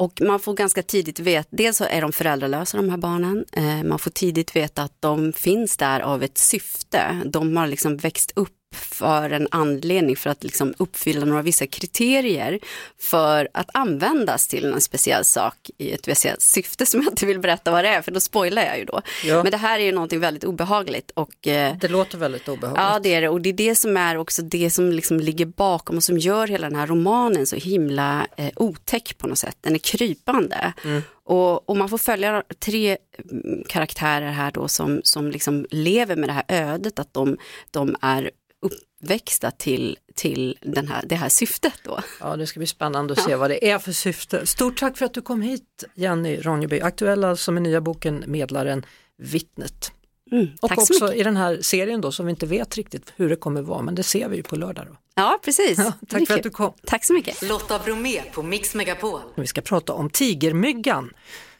Och 0.00 0.20
man 0.20 0.40
får 0.40 0.54
ganska 0.54 0.82
tidigt 0.82 1.18
veta, 1.18 1.48
dels 1.50 1.76
så 1.76 1.84
är 1.84 2.00
de 2.00 2.12
föräldralösa 2.12 2.76
de 2.76 2.90
här 2.90 2.96
barnen, 2.96 3.44
eh, 3.52 3.82
man 3.82 3.98
får 3.98 4.10
tidigt 4.10 4.56
veta 4.56 4.82
att 4.82 4.94
de 5.00 5.32
finns 5.32 5.76
där 5.76 6.00
av 6.00 6.22
ett 6.22 6.38
syfte. 6.38 7.22
De 7.24 7.56
har 7.56 7.66
liksom 7.66 7.96
växt 7.96 8.32
upp 8.36 8.59
för 8.74 9.30
en 9.30 9.48
anledning 9.50 10.16
för 10.16 10.30
att 10.30 10.44
liksom 10.44 10.74
uppfylla 10.78 11.24
några 11.24 11.42
vissa 11.42 11.66
kriterier 11.66 12.58
för 12.98 13.48
att 13.54 13.70
användas 13.74 14.48
till 14.48 14.64
en 14.64 14.80
speciell 14.80 15.24
sak 15.24 15.70
i 15.78 15.92
ett 15.92 16.00
speciellt 16.00 16.42
syfte 16.42 16.86
som 16.86 17.02
jag 17.02 17.12
inte 17.12 17.26
vill 17.26 17.40
berätta 17.40 17.70
vad 17.70 17.84
det 17.84 17.88
är 17.88 18.02
för 18.02 18.12
då 18.12 18.20
spoilar 18.20 18.62
jag 18.62 18.78
ju 18.78 18.84
då. 18.84 19.02
Ja. 19.24 19.42
Men 19.42 19.50
det 19.50 19.56
här 19.56 19.78
är 19.78 19.84
ju 19.84 19.92
någonting 19.92 20.20
väldigt 20.20 20.44
obehagligt. 20.44 21.10
Och, 21.10 21.48
eh, 21.48 21.76
det 21.80 21.88
låter 21.88 22.18
väldigt 22.18 22.48
obehagligt. 22.48 22.82
Ja 22.82 23.00
det 23.02 23.14
är 23.14 23.20
det 23.20 23.28
och 23.28 23.40
det 23.40 23.48
är 23.48 23.52
det 23.52 23.74
som 23.74 23.96
är 23.96 24.16
också 24.16 24.42
det 24.42 24.70
som 24.70 24.92
liksom 24.92 25.20
ligger 25.20 25.46
bakom 25.46 25.96
och 25.96 26.04
som 26.04 26.18
gör 26.18 26.46
hela 26.46 26.68
den 26.68 26.78
här 26.78 26.86
romanen 26.86 27.46
så 27.46 27.56
himla 27.56 28.26
eh, 28.36 28.50
otäck 28.56 29.18
på 29.18 29.26
något 29.26 29.38
sätt. 29.38 29.56
Den 29.60 29.74
är 29.74 29.78
krypande. 29.78 30.72
Mm. 30.84 31.02
Och, 31.24 31.70
och, 31.70 31.76
man 31.76 31.88
får 31.88 31.98
följa 31.98 32.42
tre 32.58 32.96
mm, 33.30 33.64
karaktärer 33.68 34.30
här 34.30 34.50
då 34.50 34.68
som, 34.68 35.00
som 35.04 35.30
liksom 35.30 35.66
lever 35.70 36.16
med 36.16 36.28
det 36.28 36.32
här 36.32 36.44
ödet 36.48 36.98
att 36.98 37.14
de, 37.14 37.36
de 37.70 37.96
är 38.00 38.30
uppväxta 38.60 39.50
till, 39.50 39.98
till 40.14 40.58
den 40.60 40.88
här, 40.88 41.02
det 41.06 41.14
här 41.14 41.28
syftet 41.28 41.74
då. 41.84 42.00
Ja, 42.20 42.36
det 42.36 42.46
ska 42.46 42.60
bli 42.60 42.66
spännande 42.66 43.12
att 43.12 43.20
se 43.20 43.30
ja. 43.30 43.38
vad 43.38 43.50
det 43.50 43.70
är 43.70 43.78
för 43.78 43.92
syfte. 43.92 44.46
Stort 44.46 44.78
tack 44.78 44.98
för 44.98 45.06
att 45.06 45.14
du 45.14 45.22
kom 45.22 45.42
hit 45.42 45.84
Jenny 45.94 46.36
Ronjeby, 46.36 46.80
aktuell 46.80 47.24
alltså 47.24 47.52
med 47.52 47.62
nya 47.62 47.80
boken 47.80 48.24
Medlaren 48.26 48.86
Vittnet. 49.16 49.92
Mm, 50.32 50.48
och 50.60 50.78
också 50.78 51.14
i 51.14 51.22
den 51.22 51.36
här 51.36 51.58
serien 51.62 52.00
då 52.00 52.12
som 52.12 52.26
vi 52.26 52.30
inte 52.30 52.46
vet 52.46 52.76
riktigt 52.76 53.12
hur 53.16 53.28
det 53.28 53.36
kommer 53.36 53.62
vara 53.62 53.82
men 53.82 53.94
det 53.94 54.02
ser 54.02 54.28
vi 54.28 54.36
ju 54.36 54.42
på 54.42 54.56
lördag. 54.56 54.86
Då. 54.86 54.96
Ja 55.14 55.40
precis. 55.44 55.78
Ja, 55.78 55.92
tack 56.08 56.26
för 56.26 56.34
att 56.34 56.42
du 56.42 56.50
kom. 56.50 56.72
Tack 56.86 57.04
så 57.04 57.12
mycket. 57.12 57.42
Lotta 57.42 57.78
Bromé 57.78 58.22
på 58.32 58.42
Mix 58.42 58.74
Megapol. 58.74 59.20
Vi 59.34 59.46
ska 59.46 59.60
prata 59.60 59.92
om 59.92 60.10
tigermyggan. 60.10 61.10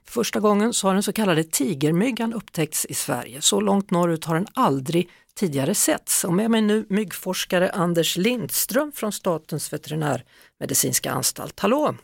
Första 0.04 0.40
gången 0.40 0.74
så 0.74 0.86
har 0.86 0.94
den 0.94 1.02
så 1.02 1.12
kallade 1.12 1.44
tigermyggan 1.44 2.34
upptäckts 2.34 2.86
i 2.86 2.94
Sverige. 2.94 3.40
Så 3.40 3.60
långt 3.60 3.90
norrut 3.90 4.24
har 4.24 4.34
den 4.34 4.46
aldrig 4.52 5.08
tidigare 5.40 5.74
setts. 5.74 6.24
Och 6.24 6.32
med 6.32 6.50
mig 6.50 6.62
nu 6.62 6.84
myggforskare 6.88 7.70
Anders 7.70 8.16
Lindström 8.16 8.92
från 8.92 9.12
Statens 9.12 9.72
veterinärmedicinska 9.72 11.10
anstalt. 11.10 11.60
Hallå! 11.60 11.94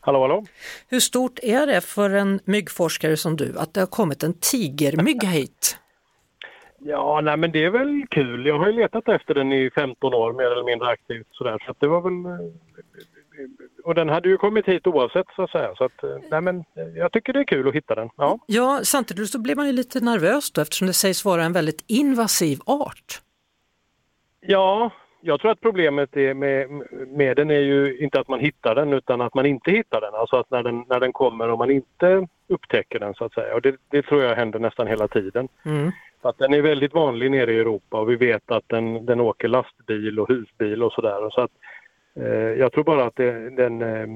Hallå, 0.00 0.20
hallå! 0.20 0.44
Hur 0.88 1.00
stort 1.00 1.38
är 1.42 1.66
det 1.66 1.80
för 1.80 2.10
en 2.10 2.40
myggforskare 2.44 3.16
som 3.16 3.36
du 3.36 3.58
att 3.58 3.74
det 3.74 3.80
har 3.80 3.86
kommit 3.86 4.22
en 4.22 4.34
tigermygga 4.34 5.28
hit? 5.28 5.76
Ja, 6.82 7.20
nej 7.20 7.36
men 7.36 7.52
det 7.52 7.64
är 7.64 7.70
väl 7.70 8.06
kul. 8.10 8.46
Jag 8.46 8.58
har 8.58 8.66
ju 8.66 8.72
letat 8.72 9.08
efter 9.08 9.34
den 9.34 9.52
i 9.52 9.70
15 9.74 10.14
år 10.14 10.32
mer 10.32 10.44
eller 10.44 10.64
mindre 10.64 10.88
aktivt 10.88 11.26
sådär. 11.30 11.62
Så 11.66 11.74
det 11.78 11.86
var 11.86 12.00
väl 12.00 12.50
och 13.84 13.94
den 13.94 14.08
hade 14.08 14.28
ju 14.28 14.36
kommit 14.36 14.66
hit 14.66 14.86
oavsett 14.86 15.26
så 15.36 15.42
att 15.42 15.50
säga. 15.50 15.74
Så 15.74 15.84
att, 15.84 16.04
eh, 16.04 16.16
nej 16.30 16.40
men, 16.40 16.56
eh, 16.58 16.88
jag 16.96 17.12
tycker 17.12 17.32
det 17.32 17.40
är 17.40 17.44
kul 17.44 17.68
att 17.68 17.74
hitta 17.74 17.94
den. 17.94 18.08
Ja, 18.16 18.38
Ja, 18.46 18.80
samtidigt 18.82 19.30
så 19.30 19.38
blir 19.38 19.56
man 19.56 19.66
ju 19.66 19.72
lite 19.72 20.00
nervös 20.00 20.50
då 20.50 20.60
eftersom 20.60 20.86
det 20.86 20.92
sägs 20.92 21.24
vara 21.24 21.42
en 21.44 21.52
väldigt 21.52 21.84
invasiv 21.86 22.58
art. 22.66 23.20
ja 24.40 24.90
jag 25.20 25.40
tror 25.40 25.50
att 25.50 25.60
problemet 25.60 26.14
med, 26.14 26.70
med 27.08 27.36
den 27.36 27.50
är 27.50 27.60
ju 27.60 27.98
inte 27.98 28.20
att 28.20 28.28
man 28.28 28.40
hittar 28.40 28.74
den 28.74 28.92
utan 28.92 29.20
att 29.20 29.34
man 29.34 29.46
inte 29.46 29.70
hittar 29.70 30.00
den. 30.00 30.14
Alltså 30.14 30.36
att 30.36 30.50
när 30.50 30.62
den, 30.62 30.84
när 30.88 31.00
den 31.00 31.12
kommer 31.12 31.48
och 31.48 31.58
man 31.58 31.70
inte 31.70 32.26
upptäcker 32.48 32.98
den 32.98 33.14
så 33.14 33.24
att 33.24 33.34
säga. 33.34 33.54
Och 33.54 33.62
det, 33.62 33.76
det 33.90 34.02
tror 34.02 34.22
jag 34.22 34.36
händer 34.36 34.58
nästan 34.58 34.86
hela 34.86 35.08
tiden. 35.08 35.48
Mm. 35.64 35.90
Att 36.22 36.38
den 36.38 36.54
är 36.54 36.62
väldigt 36.62 36.94
vanlig 36.94 37.30
nere 37.30 37.52
i 37.52 37.58
Europa 37.58 38.00
och 38.00 38.10
vi 38.10 38.16
vet 38.16 38.50
att 38.50 38.64
den, 38.66 39.06
den 39.06 39.20
åker 39.20 39.48
lastbil 39.48 40.20
och 40.20 40.28
husbil 40.28 40.82
och 40.82 40.92
sådär. 40.92 41.30
Så 41.30 41.40
att, 41.40 41.50
jag 42.58 42.72
tror 42.72 42.84
bara 42.84 43.04
att 43.04 43.16
det, 43.16 43.50
den, 43.50 43.82
eh, 43.82 44.06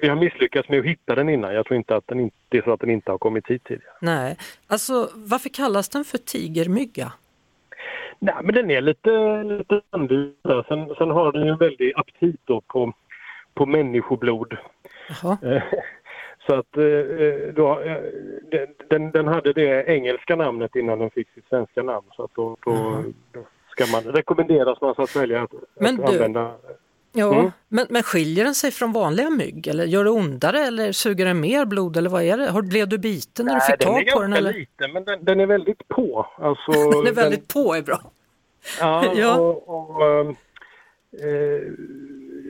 vi 0.00 0.08
har 0.08 0.16
misslyckats 0.16 0.68
med 0.68 0.78
att 0.78 0.84
hitta 0.86 1.14
den 1.14 1.28
innan. 1.28 1.54
Jag 1.54 1.66
tror 1.66 1.76
inte 1.76 1.96
att 1.96 2.06
den, 2.06 2.30
det 2.48 2.58
är 2.58 2.62
så 2.62 2.72
att 2.72 2.80
den 2.80 2.90
inte 2.90 3.10
har 3.10 3.18
kommit 3.18 3.46
hit 3.46 3.64
tidigare. 3.64 3.92
Nej, 4.00 4.36
alltså 4.66 5.08
varför 5.14 5.48
kallas 5.48 5.88
den 5.88 6.04
för 6.04 6.18
tigermygga? 6.18 7.12
Nej, 8.18 8.34
men 8.42 8.54
den 8.54 8.70
är 8.70 8.80
lite, 8.80 9.42
lite 9.42 9.80
annorlunda. 9.90 10.64
Sen, 10.68 10.94
sen 10.98 11.10
har 11.10 11.32
den 11.32 11.42
ju 11.46 11.52
en 11.52 11.58
väldig 11.58 11.92
aptit 11.96 12.40
då 12.44 12.60
på, 12.60 12.92
på 13.54 13.66
människoblod. 13.66 14.52
Eh, 15.22 15.62
Så 16.46 16.54
att 16.54 16.76
eh, 16.76 17.54
då, 17.54 17.80
eh, 17.80 17.96
den- 18.90 19.10
den, 19.10 19.26
hade 19.28 19.52
det 19.52 19.84
engelska 19.88 20.36
namnet 20.36 20.76
innan 20.76 20.98
den 20.98 21.10
fick 21.10 21.28
sitt 21.34 21.48
svenska 21.48 21.82
namn. 21.82 22.06
Så 22.16 22.24
att 22.24 22.30
då, 22.34 22.56
då, 22.64 23.02
då 23.32 23.40
ska 23.70 23.84
man, 23.92 24.02
rekommenderas 24.14 24.80
man 24.80 24.94
att 24.98 25.16
välja 25.16 25.42
att, 25.42 25.50
Men 25.80 25.94
att 26.00 26.06
du- 26.06 26.12
använda 26.12 26.54
Ja, 27.16 27.34
Mm. 27.40 27.50
men, 27.68 27.86
men 27.90 28.02
skiljer 28.02 28.44
den 28.44 28.54
sig 28.54 28.70
från 28.70 28.92
vanliga 28.92 29.30
mygg 29.30 29.66
eller 29.66 29.84
gör 29.84 30.04
det 30.04 30.10
ondare 30.10 30.58
eller 30.60 30.92
suger 30.92 31.24
den 31.24 31.40
mer 31.40 31.64
blod 31.64 31.96
eller 31.96 32.10
vad 32.10 32.22
är 32.22 32.36
det? 32.38 32.50
Har, 32.50 32.62
blev 32.62 32.88
du 32.88 32.98
biten 32.98 33.46
när 33.46 33.52
du 33.52 33.58
Nej, 33.58 33.66
fick 33.70 33.78
den 33.78 33.88
är 33.88 33.92
tag 33.92 34.02
på 34.12 34.20
ganska 34.20 34.20
den? 34.20 34.32
Eller? 34.32 34.52
liten 34.52 34.92
men 34.92 35.04
den, 35.04 35.24
den 35.24 35.40
är 35.40 35.46
väldigt 35.46 35.88
på. 35.88 36.26
Alltså, 36.38 36.72
Den 36.90 37.06
är 37.06 37.12
väldigt 37.12 37.48
på 37.54 37.74
är 37.74 37.82
bra. 37.82 38.00
Ja, 38.80 39.12
Ja. 39.16 39.36
och, 39.36 39.68
och 39.68 40.06
ehm, 40.06 40.28
eh, 41.12 41.72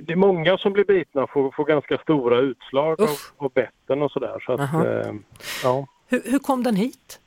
det 0.03 0.13
är 0.13 0.17
många 0.17 0.59
som 0.59 0.73
blir 0.73 0.85
bitna 0.85 1.27
får, 1.27 1.51
får 1.51 1.65
ganska 1.65 1.99
stora 1.99 2.39
utslag 2.41 3.01
av, 3.01 3.09
Uff. 3.09 3.33
av 3.37 3.53
betten 3.55 4.03
och 4.03 4.11
sådär. 4.11 4.43
Så 4.47 4.53
att, 4.53 4.61
eh, 4.75 5.13
ja. 5.63 5.87
Hur, 6.09 6.23
hur 6.25 6.39
kom 6.39 6.63
den 6.63 6.77
hit? 6.77 7.21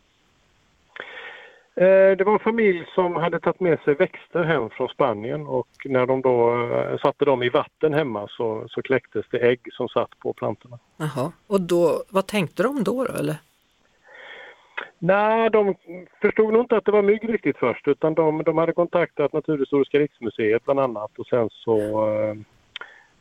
Eh, 1.80 2.18
Det 2.18 2.24
var 2.24 2.34
en 2.34 2.40
familj 2.40 2.86
som 2.96 3.16
hade 3.16 3.40
tagit 3.40 3.60
med 3.60 3.80
sig 3.80 3.96
växter 3.96 4.44
hem 4.44 4.70
från 4.70 4.90
Spanien 4.90 5.48
och 5.48 5.68
när 5.86 6.06
de 6.06 6.22
då 6.22 6.64
eh, 6.74 6.98
satte 6.98 7.26
dem 7.26 7.44
i 7.44 7.50
vatten 7.50 7.94
hemma 7.94 8.28
så, 8.30 8.66
så 8.70 8.82
kläcktes 8.82 9.26
det 9.32 9.38
ägg 9.38 9.60
som 9.72 9.90
satt 9.90 10.20
på 10.20 10.34
plantorna. 10.34 10.80
Jaha. 10.98 11.32
Och 11.48 11.62
då, 11.62 12.04
vad 12.10 12.28
tänkte 12.28 12.64
de 12.64 12.84
då? 12.84 13.04
då 13.04 13.14
eller? 13.14 13.36
Nej, 15.00 15.50
de 15.50 15.76
förstod 16.22 16.54
nog 16.54 16.62
inte 16.62 16.78
att 16.78 16.86
det 16.86 16.92
var 16.92 17.02
mygg 17.02 17.30
riktigt 17.34 17.58
först 17.58 17.88
utan 17.88 18.14
de, 18.14 18.44
de 18.44 18.58
hade 18.58 18.74
kontaktat 18.74 19.34
Naturhistoriska 19.34 20.00
riksmuseet 20.00 20.66
bland 20.66 20.80
annat 20.80 21.20
och 21.20 21.28
sen 21.28 21.50
så, 21.52 21.78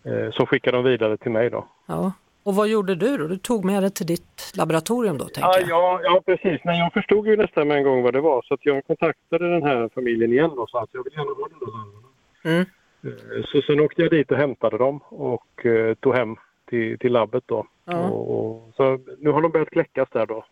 eh, 0.04 0.30
så 0.30 0.46
skickade 0.46 0.76
de 0.76 0.84
vidare 0.84 1.16
till 1.16 1.30
mig 1.32 1.50
då. 1.50 1.66
Ja. 1.86 2.12
Och 2.42 2.54
vad 2.54 2.68
gjorde 2.68 2.94
du 2.94 3.16
då? 3.16 3.26
Du 3.26 3.36
tog 3.38 3.64
med 3.64 3.82
det 3.82 3.90
till 3.90 4.06
ditt 4.06 4.52
laboratorium 4.56 5.18
då 5.18 5.24
tänker 5.24 5.40
Ja, 5.40 5.60
jag. 5.60 5.68
ja, 5.68 6.00
ja, 6.02 6.22
precis. 6.26 6.60
Men 6.64 6.78
jag 6.78 6.92
förstod 6.92 7.26
ju 7.26 7.36
nästan 7.36 7.68
med 7.68 7.76
en 7.76 7.82
gång 7.84 8.02
vad 8.02 8.12
det 8.12 8.20
var 8.20 8.42
så 8.42 8.54
att 8.54 8.60
jag 8.66 8.86
kontaktade 8.86 9.50
den 9.50 9.62
här 9.62 9.90
familjen 9.94 10.32
igen 10.32 10.50
och 10.50 10.70
sa 10.70 10.82
att 10.82 10.88
jag 10.92 11.04
vill 11.04 11.12
gärna 11.12 11.30
ha 11.30 11.48
den 11.48 11.58
där 11.58 11.66
larverna. 11.66 12.08
Mm. 12.44 12.66
Eh, 13.04 13.44
Så 13.52 13.62
sen 13.62 13.80
åkte 13.80 14.02
jag 14.02 14.10
dit 14.10 14.30
och 14.30 14.36
hämtade 14.36 14.78
dem 14.78 15.00
och 15.08 15.66
eh, 15.66 15.94
tog 15.94 16.14
hem 16.14 16.36
till, 16.68 16.98
till 16.98 17.12
labbet 17.12 17.42
då. 17.46 17.66
Ja. 17.84 17.98
Och, 18.10 18.38
och, 18.38 18.72
så 18.76 18.98
nu 19.18 19.30
har 19.30 19.42
de 19.42 19.50
börjat 19.52 19.70
kläckas 19.70 20.08
där 20.12 20.26
då. 20.26 20.44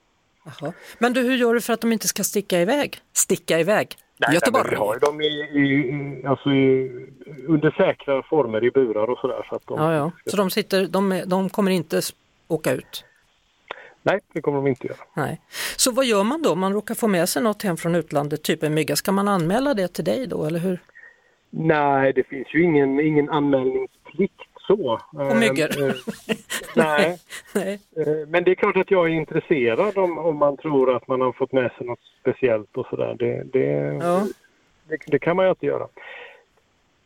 Jaha. 0.61 0.73
Men 0.99 1.13
du, 1.13 1.21
hur 1.21 1.37
gör 1.37 1.55
du 1.55 1.61
för 1.61 1.73
att 1.73 1.81
de 1.81 1.93
inte 1.93 2.09
ska 2.09 2.23
sticka 2.25 2.61
iväg? 2.61 2.97
Sticka 3.13 3.59
iväg? 3.61 3.89
Göteborg? 4.33 4.65
men 4.65 4.71
vi 4.71 4.77
har 4.77 4.95
ju 4.95 4.99
dem 5.01 5.21
i, 5.21 5.25
i, 5.25 6.27
alltså 6.27 6.51
i, 6.51 6.91
under 7.49 7.71
säkra 7.71 8.23
former 8.23 8.65
i 8.65 8.71
burar 8.71 9.11
och 9.11 9.19
sådär. 9.19 9.47
Så 9.49 9.55
att 9.57 9.67
de, 9.67 9.79
Ja, 9.79 9.95
ja. 9.95 10.11
Så 10.27 10.37
de, 10.37 10.51
sitter, 10.51 10.87
de, 10.87 11.23
de 11.27 11.49
kommer 11.51 11.71
inte 11.71 12.01
åka 12.49 12.73
ut? 12.73 13.05
Nej, 14.03 14.21
det 14.33 14.41
kommer 14.41 14.59
de 14.59 14.67
inte 14.67 14.87
göra. 14.87 14.99
Nej. 15.15 15.41
Så 15.77 15.93
vad 15.93 16.05
gör 16.05 16.25
man 16.25 16.43
då 16.43 16.53
om 16.53 16.61
man 16.61 16.73
råkar 16.73 16.95
få 16.95 17.09
med 17.09 17.29
sig 17.29 17.43
något 17.43 17.63
hem 17.63 17.77
från 17.77 17.95
utlandet, 17.95 18.43
typ 18.43 18.63
en 18.63 18.75
mygga? 18.75 18.97
Ska 18.97 19.13
man 19.13 19.29
anmäla 19.29 19.75
det 19.75 19.89
till 19.89 20.05
dig 20.05 20.27
då 20.27 20.45
eller 20.45 20.59
hur? 20.59 20.79
Nej, 21.51 22.13
det 22.13 22.25
finns 22.25 22.55
ju 22.55 22.63
ingen, 22.63 23.01
ingen 23.01 23.31
anmälningsplikt 23.31 24.41
så. 24.67 25.01
På 25.13 25.35
myggor? 25.35 25.83
Eh, 25.83 25.89
eh, 25.89 25.95
nej. 26.77 27.19
Nej. 27.55 27.81
Eh, 27.97 28.07
Men 28.29 28.45
det 28.45 28.51
är 28.51 28.55
klart 28.55 28.77
att 28.77 28.91
jag 28.91 29.07
är 29.07 29.11
intresserad 29.13 29.99
om, 29.99 30.19
om 30.19 30.37
man 30.37 30.57
tror 30.57 30.97
att 30.97 31.09
man 31.09 31.21
har 31.21 31.33
fått 31.33 31.53
med 31.53 31.73
sig 31.79 31.87
något 31.87 31.99
speciellt 32.21 32.77
och 32.77 32.87
sådär. 32.87 33.17
Det, 33.19 33.45
det, 33.53 33.65
Ja. 34.07 34.27
det, 34.89 34.97
det 35.07 35.19
kan 35.19 35.37
man 35.37 35.45
ju 35.45 35.49
alltid 35.51 35.69
göra. 35.69 35.89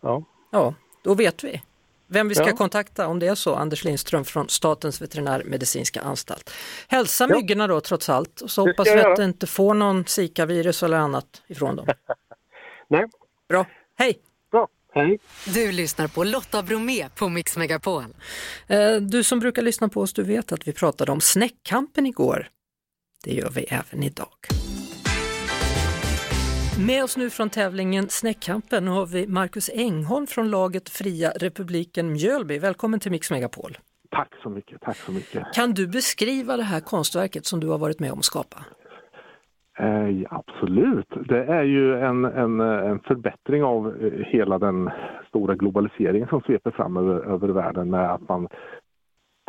Ja. 0.01 0.23
ja, 0.51 0.75
då 1.03 1.15
vet 1.15 1.45
vi. 1.45 1.63
Vem 2.07 2.29
vi 2.29 2.35
ska 2.35 2.47
Ja. 2.49 2.57
kontakta 2.57 3.07
om 3.07 3.19
det 3.19 3.27
är 3.27 3.35
så, 3.35 3.55
Anders 3.55 3.85
Lindström 3.85 4.25
från 4.25 4.49
Statens 4.49 5.03
veterinärmedicinska 5.03 6.01
anstalt. 6.01 6.51
Hälsa 6.89 7.27
Ja. 7.29 7.37
myggorna 7.37 7.67
då 7.67 7.81
trots 7.81 8.09
allt 8.09 8.41
och 8.41 8.51
så 8.51 8.67
hoppas 8.69 8.89
vi 8.89 9.01
att 9.01 9.17
det 9.17 9.25
inte 9.25 9.47
får 9.47 9.75
någon 9.75 10.05
Zika-virus 10.07 10.83
eller 10.83 10.97
annat 10.97 11.43
ifrån 11.49 11.77
dem. 11.77 11.87
Nej, 12.89 13.05
Bra, 13.49 13.67
hej! 13.99 14.19
Hej. 14.93 15.19
Du 15.55 15.73
lyssnar 15.73 16.09
på 16.09 16.25
Lotta 16.25 16.63
Bromé 16.63 17.09
på 17.09 17.29
Mix 17.29 17.57
Megapol. 17.57 18.05
Eh, 18.67 18.97
Du 18.97 19.25
som 19.25 19.39
brukar 19.39 19.63
lyssna 19.63 19.89
på 19.89 20.01
oss, 20.01 20.13
du 20.13 20.23
vet 20.23 20.53
att 20.53 20.69
vi 20.69 20.73
pratade 20.73 21.13
om 21.13 21.21
snäckkampen 21.21 22.07
igår. 22.07 22.49
Det 23.25 23.33
gör 23.35 23.51
vi 23.51 23.63
även 23.63 24.03
idag. 24.03 24.29
Med 26.87 27.05
oss 27.05 27.17
nu 27.17 27.31
från 27.31 27.51
tävlingen 27.51 28.09
Snäckkampen 28.11 28.89
har 28.89 29.07
vi 29.07 29.27
Marcus 29.27 29.71
Engholm 29.75 30.27
från 30.27 30.51
laget 30.51 30.89
Fria 30.89 31.31
Republiken 31.37 32.13
Mjölby. 32.13 32.59
Välkommen 32.59 33.01
till 33.01 33.11
Mix 33.11 33.31
Megapol. 33.31 33.79
Tack 34.11 34.29
så 34.43 34.51
mycket, 34.51 34.81
tack 34.81 34.97
så 35.07 35.13
mycket. 35.13 35.43
Kan 35.55 35.75
du 35.75 35.87
beskriva 35.87 36.57
det 36.57 36.63
här 36.63 36.81
konstverket 36.81 37.47
som 37.47 37.61
du 37.61 37.67
har 37.69 37.79
varit 37.79 38.01
med 38.01 38.13
om 38.13 38.19
att 38.19 38.25
skapa? 38.25 38.65
Eh, 39.81 40.27
absolut. 40.31 41.09
Det 41.29 41.45
är 41.45 41.63
ju 41.63 41.99
en, 42.01 42.25
en, 42.25 42.61
en 42.61 43.01
förbättring 43.01 43.65
av 43.65 44.03
eh, 44.03 44.13
hela 44.27 44.59
den 44.59 44.91
stora 45.29 45.55
globaliseringen 45.55 46.29
som 46.29 46.41
sveper 46.41 46.71
fram 46.71 46.97
över, 46.97 47.21
över 47.21 47.49
världen 47.49 47.91
med 47.91 48.11
att 48.11 48.29
man 48.29 48.49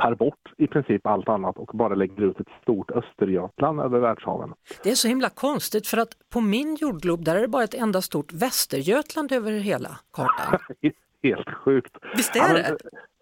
tar 0.02 0.16
bort 0.16 0.54
i 0.58 0.68
princip 0.68 1.08
allt 1.08 1.30
annat 1.30 1.58
och 1.58 1.72
bara 1.74 1.96
lägger 1.96 2.24
ut 2.24 2.40
ett 2.40 2.48
stort 2.62 2.92
Östergötland 2.92 3.82
över 3.82 4.00
världshaven. 4.00 4.54
Det 4.84 4.92
är 4.92 4.96
så 4.96 5.08
himla 5.08 5.30
konstigt 5.30 5.88
för 5.88 5.98
att 5.98 6.10
på 6.34 6.42
min 6.42 6.76
jordglob 6.76 7.26
där 7.26 7.36
är 7.36 7.42
det 7.42 7.48
bara 7.48 7.64
ett 7.64 7.74
enda 7.74 8.02
stort 8.02 8.34
Västergötland 8.34 9.32
över 9.32 9.52
hela 9.52 9.90
kartan. 10.14 10.60
Helt 11.24 11.50
sjukt. 11.50 11.98
Visst 12.16 12.36
är 12.36 12.54
det? 12.54 12.78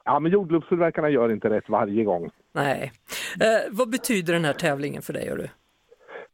Ja, 0.06 0.20
men 0.20 0.32
jordgubbstillverkarna 0.32 1.10
gör 1.10 1.32
inte 1.32 1.50
rätt 1.50 1.70
varje 1.70 2.04
gång. 2.04 2.30
Nej. 2.54 2.92
Eh, 3.40 3.72
vad 3.72 3.90
betyder 3.90 4.34
den 4.34 4.46
här 4.46 4.54
tävlingen 4.54 5.02
för 5.02 5.14
dig? 5.14 5.26
Gör 5.26 5.38
du? 5.38 5.48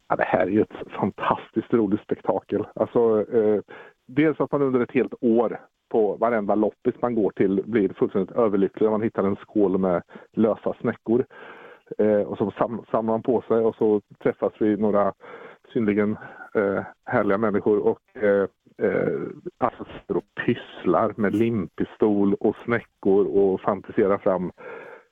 Ja, 0.07 0.15
det 0.15 0.23
här 0.23 0.39
är 0.41 0.51
ju 0.51 0.61
ett 0.61 0.91
fantastiskt 0.99 1.73
roligt 1.73 2.01
spektakel. 2.01 2.67
Alltså, 2.75 3.25
eh, 3.33 3.61
dels 4.07 4.39
att 4.39 4.51
man 4.51 4.61
under 4.61 4.79
ett 4.79 4.91
helt 4.91 5.13
år 5.21 5.59
på 5.91 6.15
varenda 6.15 6.55
loppis 6.55 6.95
man 7.01 7.15
går 7.15 7.31
till 7.31 7.63
blir 7.65 7.89
fullständigt 7.93 8.35
överlycklig 8.35 8.85
när 8.85 8.91
man 8.91 9.01
hittar 9.01 9.23
en 9.23 9.35
skål 9.35 9.77
med 9.77 10.01
lösa 10.33 10.73
snäckor. 10.81 11.25
Eh, 11.97 12.21
och 12.21 12.37
så 12.37 12.51
sam- 12.51 12.85
samlar 12.91 13.13
man 13.13 13.23
på 13.23 13.41
sig 13.41 13.57
och 13.57 13.75
så 13.75 14.01
träffas 14.23 14.53
vi 14.59 14.77
några 14.77 15.13
synnerligen 15.73 16.17
eh, 16.55 16.83
härliga 17.05 17.37
människor 17.37 17.79
och 17.87 18.23
eh, 18.23 18.47
eh, 18.77 19.19
alltså 19.57 19.85
och 20.07 20.23
pysslar 20.45 21.13
med 21.17 21.35
limpistol 21.35 22.33
och 22.33 22.55
snäckor 22.65 23.25
och 23.27 23.61
fantiserar 23.61 24.17
fram 24.17 24.51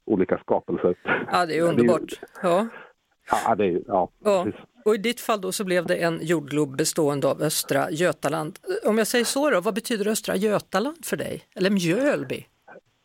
olika 0.05 0.38
skapelser. 0.38 0.95
Ja, 1.31 1.45
det 1.45 1.57
är 1.57 1.69
underbart. 1.69 2.19
Ja. 2.43 2.67
Ja, 3.31 3.55
det 3.55 3.65
är, 3.65 3.81
ja, 3.87 4.09
Ja. 4.23 4.47
Och 4.85 4.95
i 4.95 4.97
ditt 4.97 5.19
fall 5.19 5.41
då 5.41 5.51
så 5.51 5.63
blev 5.63 5.85
det 5.85 5.95
en 5.95 6.19
jordglob 6.21 6.77
bestående 6.77 7.27
av 7.27 7.41
Östra 7.41 7.91
Götaland. 7.91 8.59
Om 8.85 8.97
jag 8.97 9.07
säger 9.07 9.25
så 9.25 9.49
då, 9.49 9.61
vad 9.61 9.73
betyder 9.73 10.07
Östra 10.07 10.35
Götaland 10.35 11.05
för 11.05 11.17
dig? 11.17 11.41
Eller 11.55 11.69
Mjölby? 11.69 12.45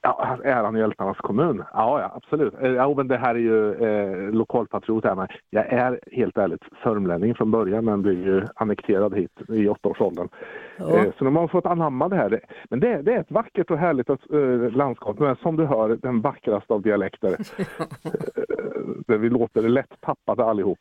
Ja, 0.03 0.39
äran 0.45 0.77
i 0.77 0.81
Ältarnas 0.81 1.17
kommun. 1.17 1.65
Ja, 1.73 2.01
ja 2.01 2.13
absolut. 2.15 2.55
Eh, 2.61 2.71
Ja, 2.71 2.95
men 2.97 3.09
det 3.09 3.17
här 3.17 3.35
är 3.35 3.39
ju 3.39 3.75
eh, 3.75 4.31
lokalpatriot 4.33 5.05
här 5.05 5.15
med. 5.15 5.31
Jag 5.51 5.67
är 5.67 6.01
helt 6.13 6.39
ärligt 6.39 6.63
sörmlänning 6.83 7.35
från 7.35 7.51
början 7.51 7.85
men 7.85 8.03
blev 8.03 8.27
ju 8.27 8.43
annekterad 8.55 9.15
hit 9.15 9.31
i 9.49 9.69
åttaårsåldern. 9.69 10.29
Ja. 10.77 10.97
Eh, 10.97 11.13
så 11.19 11.25
de 11.25 11.37
har 11.37 11.49
fått 11.49 11.67
anamma 11.67 12.09
det 12.09 12.17
här. 12.17 12.41
Men 12.71 12.81
det, 12.81 13.03
det 13.03 13.15
är 13.15 13.21
ett 13.21 13.31
vackert 13.31 13.71
och 13.71 13.79
härligt 13.79 14.11
eh, 14.11 14.77
landskap. 14.77 15.19
Men 15.19 15.37
som 15.37 15.57
du 15.57 15.65
hör, 15.65 15.99
den 16.03 16.21
vackraste 16.21 16.73
av 16.73 16.83
dialekter. 16.83 17.29
eh, 17.59 17.69
där 19.07 19.19
vi 19.19 19.31
låter 19.31 19.63
lätt 19.63 20.01
tappade 20.01 20.45
allihop. 20.45 20.79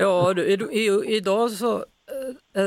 Ja, 0.00 0.32
du, 0.34 0.68
idag 1.06 1.50
så 1.50 1.84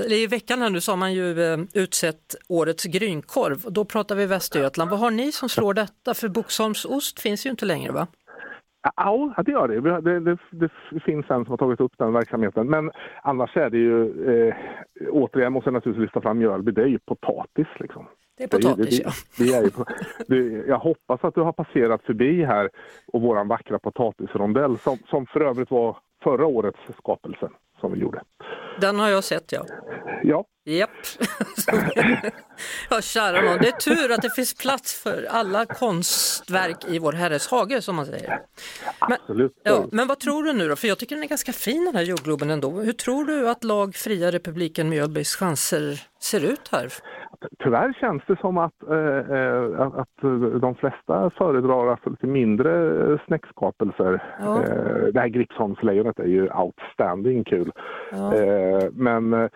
i 0.09 0.27
veckan 0.27 0.61
här 0.61 0.69
nu 0.69 0.81
så 0.81 0.91
har 0.91 0.97
man 0.97 1.13
ju 1.13 1.43
eh, 1.43 1.59
utsett 1.73 2.35
årets 2.47 2.83
grynkorv. 2.83 3.71
Då 3.71 3.85
pratar 3.85 4.15
vi 4.15 4.25
Västergötland. 4.25 4.91
Vad 4.91 4.99
har 4.99 5.11
ni 5.11 5.31
som 5.31 5.49
slår 5.49 5.73
detta? 5.73 6.13
För 6.13 6.29
Boxholmsost 6.29 7.19
finns 7.19 7.45
ju 7.45 7.49
inte 7.49 7.65
längre 7.65 7.91
va? 7.91 8.07
Ja, 8.95 9.33
det 9.45 9.51
gör 9.51 9.67
det. 9.67 9.81
Det, 10.01 10.19
det. 10.19 10.37
det, 10.91 10.99
finns 11.05 11.25
en 11.29 11.43
som 11.43 11.51
har 11.51 11.57
tagit 11.57 11.79
upp 11.79 11.93
den 11.97 12.13
verksamheten. 12.13 12.69
Men 12.69 12.91
annars 13.23 13.57
är 13.57 13.69
det 13.69 13.77
ju, 13.77 14.01
eh, 14.33 14.55
återigen 15.11 15.53
måste 15.53 15.67
jag 15.67 15.73
naturligtvis 15.73 16.03
lyfta 16.03 16.21
fram 16.21 16.37
Mjölby, 16.37 16.71
det 16.71 16.81
är 16.81 16.87
ju 16.87 16.99
potatis 16.99 17.67
liksom. 17.79 18.07
Det 18.37 18.43
är 18.43 18.47
potatis, 18.47 19.01
ja. 19.03 19.11
Det 19.37 19.53
är, 19.53 19.71
det, 20.27 20.67
jag 20.67 20.79
hoppas 20.79 21.23
att 21.23 21.35
du 21.35 21.41
har 21.41 21.51
passerat 21.51 22.03
förbi 22.03 22.43
här 22.43 22.69
och 23.07 23.21
våran 23.21 23.47
vackra 23.47 23.79
potatisrondell 23.79 24.77
som, 24.77 24.97
som 25.09 25.25
för 25.25 25.41
övrigt 25.41 25.71
var 25.71 25.97
förra 26.23 26.45
årets 26.45 26.79
skapelse 26.97 27.49
som 27.83 27.93
vi 27.93 27.99
gjorde. 27.99 28.21
Den 28.81 28.99
har 28.99 29.09
jag 29.09 29.23
sett 29.23 29.51
ja. 29.51 29.65
Ja. 30.23 30.45
Japp. 30.65 30.89
ja, 32.89 33.01
kära 33.01 33.41
någon. 33.41 33.57
Det 33.57 33.67
är 33.67 33.71
tur 33.71 34.11
att 34.11 34.21
det 34.21 34.29
finns 34.29 34.53
plats 34.53 34.93
för 34.93 35.27
alla 35.29 35.65
konstverk 35.65 36.85
i 36.87 36.99
vår 36.99 37.13
herres 37.13 37.47
hage 37.47 37.81
som 37.81 37.95
man 37.95 38.05
säger. 38.05 38.41
Men, 39.09 39.17
Absolut. 39.21 39.51
Ja, 39.63 39.85
men 39.91 40.07
vad 40.07 40.19
tror 40.19 40.43
du 40.43 40.53
nu 40.53 40.69
då? 40.69 40.75
För 40.75 40.87
jag 40.87 40.99
tycker 40.99 41.15
den 41.15 41.23
är 41.23 41.27
ganska 41.27 41.53
fin 41.53 41.85
den 41.85 41.95
här 41.95 42.03
jordgloben 42.03 42.49
ändå. 42.49 42.81
Hur 42.81 42.93
tror 42.93 43.25
du 43.25 43.49
att 43.49 43.63
lag 43.63 43.95
Fria 43.95 44.31
Republiken 44.31 44.89
Mjölbys 44.89 45.35
chanser 45.35 46.01
ser 46.19 46.41
ut 46.41 46.67
här? 46.71 46.93
Tyvärr 47.63 47.93
känns 47.93 48.23
det 48.27 48.39
som 48.39 48.57
att, 48.57 48.83
eh, 48.89 49.17
eh 49.17 49.81
att 49.81 50.21
de 50.61 50.75
flesta 50.75 51.29
föredrar 51.29 51.87
alltså 51.87 52.09
lite 52.09 52.27
mindre 52.27 53.19
snäckskapelser. 53.27 54.23
Ja. 54.39 54.63
Eh, 54.63 55.05
det 55.13 55.19
här 55.19 55.27
Gripsholmslejonet 55.27 56.19
är 56.19 56.27
ju 56.27 56.49
outstanding 56.49 57.43
kul. 57.43 57.71
Ja. 58.11 58.35
Eh, 58.35 58.89
men 58.91 59.33
eh, 59.33 59.49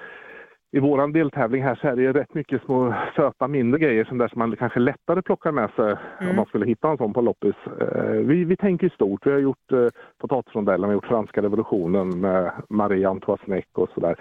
i 0.71 0.79
våran 0.79 1.13
deltävling 1.13 1.63
här 1.63 1.75
så 1.75 1.87
är 1.87 1.95
det 1.95 2.13
rätt 2.13 2.33
mycket 2.33 2.61
små 2.61 2.93
söta 3.15 3.47
mindre 3.47 3.79
grejer 3.79 4.05
som, 4.05 4.17
där 4.17 4.27
som 4.27 4.39
man 4.39 4.55
kanske 4.55 4.79
lättare 4.79 5.21
plockar 5.21 5.51
med 5.51 5.69
sig 5.75 5.95
mm. 6.19 6.29
om 6.29 6.35
man 6.35 6.45
skulle 6.45 6.65
hitta 6.65 6.89
en 6.89 6.97
sån 6.97 7.13
på 7.13 7.21
loppis. 7.21 7.55
Eh, 7.81 8.11
vi, 8.11 8.43
vi 8.43 8.57
tänker 8.57 8.89
stort. 8.89 9.25
Vi 9.25 9.31
har 9.31 9.39
gjort 9.39 9.71
eh, 9.71 9.87
potatisrondellen, 10.17 10.81
vi 10.81 10.87
har 10.87 10.93
gjort 10.93 11.05
franska 11.05 11.41
revolutionen 11.41 12.21
med 12.21 12.51
Marie 12.69 13.09
Antoine 13.09 13.39
Sneck 13.45 13.67
och 13.73 13.89
sådär. 13.93 14.15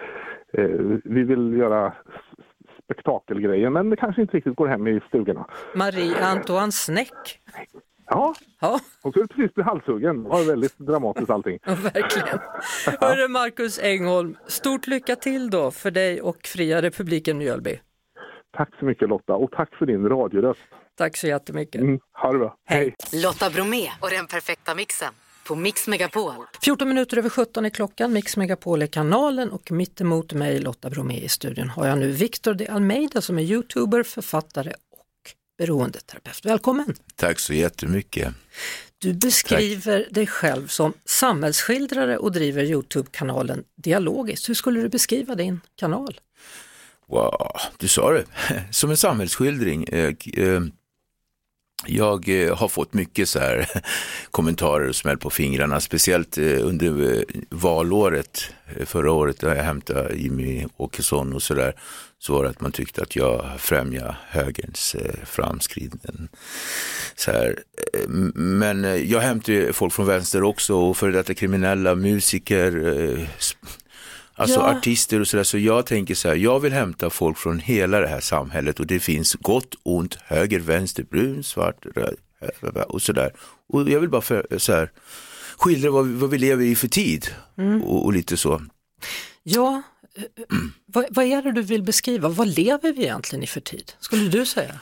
Eh, 0.53 0.99
vi 1.03 1.23
vill 1.23 1.53
göra 1.53 1.93
spektakelgrejer 2.87 3.69
men 3.69 3.89
det 3.89 3.95
kanske 3.95 4.21
inte 4.21 4.37
riktigt 4.37 4.55
går 4.55 4.67
hem 4.67 4.87
i 4.87 4.99
stugorna. 5.07 5.45
Marie 5.75 6.25
Antoine 6.25 6.71
Sneck? 6.71 7.41
Ja, 8.09 8.35
ja. 8.61 8.79
hon 9.01 9.11
skulle 9.11 9.27
precis 9.27 9.53
bli 9.53 9.63
halshuggen. 9.63 10.23
Det 10.23 10.29
var 10.29 10.43
väldigt 10.43 10.77
dramatiskt 10.77 11.29
allting. 11.29 11.59
Ja, 11.65 11.75
verkligen. 11.75 12.39
Hörru 12.99 13.27
Marcus 13.27 13.79
Engholm, 13.79 14.37
stort 14.47 14.87
lycka 14.87 15.15
till 15.15 15.49
då 15.49 15.71
för 15.71 15.91
dig 15.91 16.21
och 16.21 16.37
Fria 16.45 16.81
Republiken 16.81 17.37
Mjölby. 17.37 17.79
Tack 18.57 18.69
så 18.79 18.85
mycket 18.85 19.09
Lotta 19.09 19.33
och 19.33 19.51
tack 19.51 19.75
för 19.75 19.85
din 19.85 20.09
radioröst. 20.09 20.59
Tack 20.97 21.17
så 21.17 21.27
jättemycket. 21.27 21.81
Mm, 21.81 21.99
ha 22.13 22.31
det 22.31 22.39
bra. 22.39 22.55
Hej. 22.65 22.95
Lotta 23.23 23.49
Bromé 23.49 23.87
och 24.01 24.09
den 24.09 24.27
perfekta 24.27 24.75
mixen 24.75 25.13
på 25.47 25.55
Mix 25.55 25.87
Megapol. 25.87 26.33
14 26.61 26.87
minuter 26.87 27.17
över 27.17 27.29
17 27.29 27.65
är 27.65 27.69
klockan, 27.69 28.13
Mix 28.13 28.37
Megapol 28.37 28.81
är 28.81 28.87
kanalen 28.87 29.51
och 29.51 29.71
mitt 29.71 30.01
emot 30.01 30.33
mig 30.33 30.59
Lotta 30.59 30.89
Bromé 30.89 31.19
i 31.19 31.29
studion 31.29 31.69
har 31.69 31.87
jag 31.87 31.97
nu 31.97 32.11
Victor 32.11 32.53
de 32.53 32.67
Almeida 32.67 33.21
som 33.21 33.37
är 33.37 33.41
youtuber, 33.41 34.03
författare 34.03 34.73
beroendeterapeut. 35.57 36.45
Välkommen! 36.45 36.95
Tack 37.15 37.39
så 37.39 37.53
jättemycket. 37.53 38.33
Du 38.97 39.13
beskriver 39.13 40.03
Tack. 40.03 40.13
dig 40.13 40.27
själv 40.27 40.67
som 40.67 40.93
samhällsskildrare 41.05 42.17
och 42.17 42.31
driver 42.31 42.63
Youtube-kanalen 42.63 43.63
Dialogiskt. 43.75 44.49
Hur 44.49 44.53
skulle 44.53 44.81
du 44.81 44.89
beskriva 44.89 45.35
din 45.35 45.61
kanal? 45.75 46.19
Wow, 47.07 47.51
du 47.77 47.87
sa 47.87 48.11
det, 48.11 48.25
som 48.71 48.89
en 48.89 48.97
samhällsskildring. 48.97 49.85
Jag 51.85 52.29
eh, 52.29 52.55
har 52.55 52.67
fått 52.67 52.93
mycket 52.93 53.29
så 53.29 53.39
här 53.39 53.69
kommentarer 54.31 54.89
och 54.89 54.95
smäll 54.95 55.17
på 55.17 55.29
fingrarna, 55.29 55.79
speciellt 55.79 56.37
eh, 56.37 56.67
under 56.67 57.15
eh, 57.15 57.21
valåret 57.49 58.49
förra 58.85 59.11
året 59.11 59.41
när 59.41 59.55
jag 59.55 59.63
hämtade 59.63 60.15
Jimmy 60.15 60.65
Åkesson 60.77 61.33
och 61.33 61.43
sådär 61.43 61.73
så 62.19 62.33
var 62.33 62.43
det 62.43 62.49
att 62.49 62.61
man 62.61 62.71
tyckte 62.71 63.01
att 63.01 63.15
jag 63.15 63.45
främjade 63.57 64.15
högerns 64.27 64.95
framskriden. 65.25 66.29
Så 67.15 67.31
här. 67.31 67.59
Men 68.35 69.09
jag 69.09 69.19
hämtar 69.19 69.71
folk 69.71 69.93
från 69.93 70.05
vänster 70.05 70.43
också 70.43 70.75
och 70.75 70.97
före 70.97 71.11
detta 71.11 71.33
kriminella 71.33 71.95
musiker, 71.95 72.71
alltså 74.37 74.59
ja. 74.59 74.77
artister 74.77 75.19
och 75.19 75.27
sådär. 75.27 75.43
Så 75.43 75.57
jag 75.57 75.85
tänker 75.85 76.15
så 76.15 76.27
här, 76.27 76.35
jag 76.35 76.59
vill 76.59 76.73
hämta 76.73 77.09
folk 77.09 77.37
från 77.37 77.59
hela 77.59 77.99
det 77.99 78.07
här 78.07 78.19
samhället 78.19 78.79
och 78.79 78.87
det 78.87 78.99
finns 78.99 79.33
gott, 79.33 79.75
ont, 79.83 80.15
höger, 80.15 80.59
vänster, 80.59 81.03
brun, 81.03 81.43
svart, 81.43 81.85
röd 81.95 82.15
och 82.87 83.01
sådär. 83.01 83.31
Och 83.69 83.89
jag 83.89 83.99
vill 83.99 84.09
bara 84.09 84.21
för, 84.21 84.47
så 84.57 84.73
här, 84.73 84.91
skildra 85.57 85.91
vad, 85.91 86.07
vad 86.07 86.29
vi 86.29 86.37
lever 86.37 86.65
i 86.65 86.75
för 86.75 86.87
tid 86.87 87.27
mm. 87.57 87.83
och, 87.83 88.05
och 88.05 88.13
lite 88.13 88.37
så. 88.37 88.61
Ja, 89.43 89.81
vad, 90.85 91.05
vad, 91.09 91.25
är 91.25 91.41
det 91.41 91.51
du 91.51 91.61
vill 91.61 91.83
beskriva? 91.83 92.29
Vad 92.29 92.47
lever 92.47 92.93
vi 92.93 93.03
egentligen 93.03 93.43
i 93.43 93.47
för 93.47 93.61
tid? 93.61 93.91
Skulle 93.99 94.29
du 94.29 94.45
säga? 94.45 94.79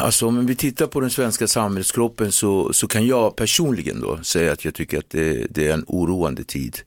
Alltså 0.00 0.26
om 0.26 0.46
vi 0.46 0.56
tittar 0.56 0.86
på 0.86 1.00
den 1.00 1.10
svenska 1.10 1.46
samhällskroppen 1.46 2.32
så, 2.32 2.72
så 2.72 2.88
kan 2.88 3.06
jag 3.06 3.36
personligen 3.36 4.00
då 4.00 4.18
säga 4.22 4.52
att 4.52 4.64
jag 4.64 4.74
tycker 4.74 4.98
att 4.98 5.10
det, 5.10 5.46
det 5.50 5.68
är 5.68 5.74
en 5.74 5.84
oroande 5.86 6.44
tid. 6.44 6.78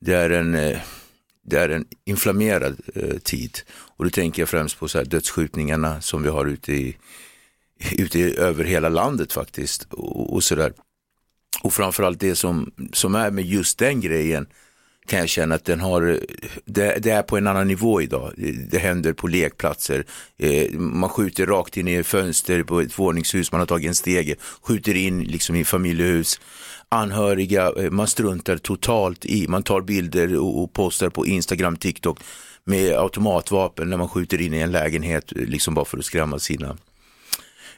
Det 0.00 0.14
är 0.14 0.30
en, 0.30 0.54
eh, 0.54 0.78
det 1.44 1.56
är 1.56 1.68
en 1.68 1.84
inflammerad 2.04 2.80
eh, 2.94 3.18
tid 3.18 3.58
och 3.96 4.04
då 4.04 4.10
tänker 4.10 4.42
jag 4.42 4.48
främst 4.48 4.78
på 4.78 4.88
så 4.88 4.98
här 4.98 5.04
dödsskjutningarna 5.04 6.00
som 6.00 6.22
vi 6.22 6.28
har 6.28 6.46
ute, 6.46 6.72
i, 6.72 6.96
ute 7.92 8.18
i, 8.18 8.36
över 8.36 8.64
hela 8.64 8.88
landet 8.88 9.32
faktiskt. 9.32 9.92
Och, 9.92 10.34
och, 10.34 10.44
så 10.44 10.54
där. 10.54 10.72
och 11.62 11.72
framförallt 11.72 12.20
det 12.20 12.36
som, 12.36 12.72
som 12.92 13.14
är 13.14 13.30
med 13.30 13.44
just 13.44 13.78
den 13.78 14.00
grejen 14.00 14.46
kan 15.06 15.18
jag 15.18 15.28
känna 15.28 15.54
att 15.54 15.64
den 15.64 15.80
har, 15.80 16.20
det, 16.64 16.98
det, 17.02 17.10
är 17.10 17.22
på 17.22 17.36
en 17.36 17.46
annan 17.46 17.68
nivå 17.68 18.02
idag. 18.02 18.32
Det 18.70 18.78
händer 18.78 19.12
på 19.12 19.28
lekplatser, 19.28 20.04
eh, 20.38 20.70
man 20.72 21.10
skjuter 21.10 21.46
rakt 21.46 21.76
in 21.76 21.88
i 21.88 22.02
fönster 22.02 22.62
på 22.62 22.80
ett 22.80 22.98
våningshus, 22.98 23.52
man 23.52 23.60
har 23.60 23.66
tagit 23.66 23.88
en 23.88 23.94
stege, 23.94 24.36
skjuter 24.62 24.94
in 24.94 25.24
liksom 25.24 25.56
i 25.56 25.64
familjehus. 25.64 26.40
Anhöriga, 26.92 27.72
eh, 27.76 27.90
man 27.90 28.06
struntar 28.06 28.56
totalt 28.56 29.24
i, 29.24 29.48
man 29.48 29.62
tar 29.62 29.80
bilder 29.80 30.38
och, 30.38 30.62
och 30.62 30.72
postar 30.72 31.08
på 31.08 31.26
Instagram, 31.26 31.76
TikTok 31.76 32.18
med 32.64 32.92
automatvapen 32.92 33.90
när 33.90 33.96
man 33.96 34.08
skjuter 34.08 34.40
in 34.40 34.54
i 34.54 34.58
en 34.58 34.72
lägenhet, 34.72 35.32
eh, 35.36 35.42
liksom 35.42 35.74
bara 35.74 35.84
för 35.84 35.98
att 35.98 36.04
skrämma 36.04 36.38
sina 36.38 36.76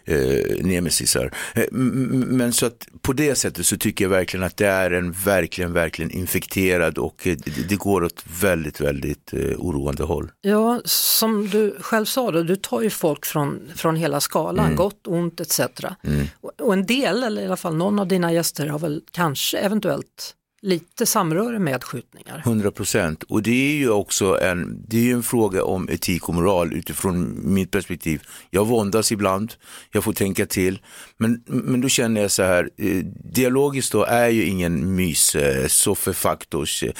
eh, 0.04 0.64
nemesisar. 0.64 1.32
Eh, 1.54 1.64
men 1.70 2.52
så 2.52 2.66
att 2.66 2.88
på 3.02 3.12
det 3.12 3.34
sättet 3.34 3.66
så 3.66 3.76
tycker 3.76 4.04
jag 4.04 4.10
verkligen 4.10 4.44
att 4.44 4.56
det 4.56 4.66
är 4.66 4.90
en 4.90 5.12
verkligen, 5.12 5.72
verkligen 5.72 6.10
infekterad 6.10 6.98
och 6.98 7.26
eh, 7.26 7.36
det 7.68 7.76
går 7.76 8.04
åt 8.04 8.24
väldigt, 8.40 8.80
väldigt 8.80 9.32
eh, 9.32 9.40
oroande 9.40 10.02
håll. 10.02 10.30
Ja, 10.40 10.80
som 10.84 11.48
du 11.48 11.76
själv 11.80 12.04
sa 12.04 12.30
då, 12.30 12.42
du 12.42 12.56
tar 12.56 12.80
ju 12.80 12.90
folk 12.90 13.26
från, 13.26 13.60
från 13.76 13.96
hela 13.96 14.20
skalan, 14.20 14.64
mm. 14.64 14.76
gott, 14.76 15.06
ont 15.06 15.40
etc. 15.40 15.60
Mm. 16.02 16.26
Och 16.58 16.72
en 16.72 16.86
del, 16.86 17.24
eller 17.24 17.42
i 17.42 17.46
alla 17.46 17.56
fall 17.56 17.76
någon 17.76 17.98
av 17.98 18.08
dina 18.08 18.32
gäster 18.32 18.66
har 18.66 18.78
väl 18.78 19.02
kanske 19.10 19.58
eventuellt 19.58 20.34
lite 20.64 21.06
samröre 21.06 21.58
med 21.58 21.84
skjutningar. 21.84 22.42
100 22.44 22.70
procent 22.70 23.22
och 23.22 23.42
det 23.42 23.72
är 23.72 23.76
ju 23.76 23.90
också 23.90 24.40
en, 24.40 24.84
det 24.88 25.10
är 25.10 25.14
en 25.14 25.22
fråga 25.22 25.64
om 25.64 25.88
etik 25.88 26.28
och 26.28 26.34
moral 26.34 26.72
utifrån 26.72 27.40
mitt 27.54 27.70
perspektiv. 27.70 28.22
Jag 28.50 28.66
våndas 28.66 29.12
ibland, 29.12 29.54
jag 29.92 30.04
får 30.04 30.12
tänka 30.12 30.46
till, 30.46 30.80
men, 31.16 31.42
men 31.46 31.80
då 31.80 31.88
känner 31.88 32.20
jag 32.20 32.30
så 32.30 32.42
här, 32.42 32.70
eh, 32.76 33.04
dialogiskt 33.34 33.92
då 33.92 34.04
är 34.04 34.28
ju 34.28 34.44
ingen 34.44 34.94
mys 34.94 35.34
eh, 35.34 35.66
soffefaktors 35.66 36.82
eh, 36.82 36.92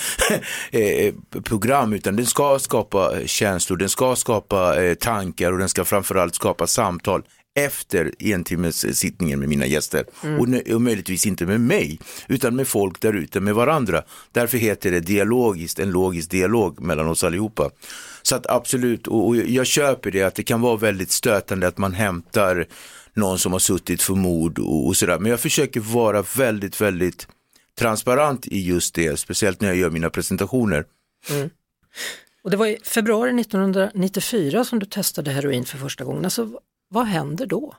eh, 0.81 1.15
program 1.45 1.93
utan 1.93 2.17
den 2.17 2.27
ska 2.27 2.59
skapa 2.59 3.13
känslor, 3.27 3.77
den 3.77 3.89
ska 3.89 4.17
skapa 4.17 4.83
eh, 4.83 4.95
tankar 4.95 5.53
och 5.53 5.59
den 5.59 5.69
ska 5.69 5.85
framförallt 5.85 6.35
skapa 6.35 6.67
samtal 6.67 7.23
efter 7.55 8.13
en 8.19 8.45
timmes 8.45 8.99
sittningen 8.99 9.41
med 9.41 9.49
mina 9.49 9.67
gäster. 9.67 10.05
Mm. 10.23 10.41
Och, 10.41 10.75
och 10.75 10.83
möjligtvis 10.83 11.27
inte 11.27 11.47
med 11.47 11.61
mig, 11.61 11.99
utan 12.29 12.57
med 12.57 12.69
folk 12.69 13.01
där 13.01 13.13
ute, 13.13 13.41
med 13.41 13.55
varandra. 13.55 14.03
Därför 14.33 14.59
heter 14.59 14.91
det 14.91 15.01
dialogiskt, 15.01 15.79
en 15.79 15.91
logisk 15.91 16.31
dialog 16.31 16.81
mellan 16.81 17.09
oss 17.09 17.25
allihopa. 17.25 17.71
Så 18.23 18.37
att 18.37 18.47
absolut, 18.47 19.07
och, 19.07 19.27
och 19.27 19.37
jag 19.37 19.67
köper 19.67 20.11
det 20.11 20.23
att 20.23 20.35
det 20.35 20.43
kan 20.43 20.61
vara 20.61 20.77
väldigt 20.77 21.11
stötande 21.11 21.69
att 21.69 21.79
man 21.79 21.93
hämtar 21.93 22.67
någon 23.15 23.39
som 23.39 23.53
har 23.53 23.59
suttit 23.59 24.03
för 24.03 24.15
mord 24.15 24.59
och, 24.59 24.87
och 24.87 24.97
sådär. 24.97 25.19
Men 25.19 25.31
jag 25.31 25.41
försöker 25.41 25.81
vara 25.81 26.25
väldigt, 26.37 26.81
väldigt 26.81 27.29
transparent 27.79 28.47
i 28.47 28.61
just 28.61 28.95
det, 28.95 29.21
speciellt 29.21 29.61
när 29.61 29.69
jag 29.69 29.77
gör 29.77 29.91
mina 29.91 30.11
presentationer. 30.11 30.85
Mm. 31.31 31.51
Och 32.43 32.51
det 32.51 32.57
var 32.57 32.67
i 32.67 32.79
februari 32.85 33.41
1994 33.41 34.65
som 34.65 34.79
du 34.79 34.87
testade 34.87 35.31
heroin 35.31 35.65
för 35.65 35.79
första 35.79 36.05
gången. 36.05 36.25
Alltså, 36.25 36.51
vad 36.95 37.07
händer 37.07 37.47
då? 37.47 37.75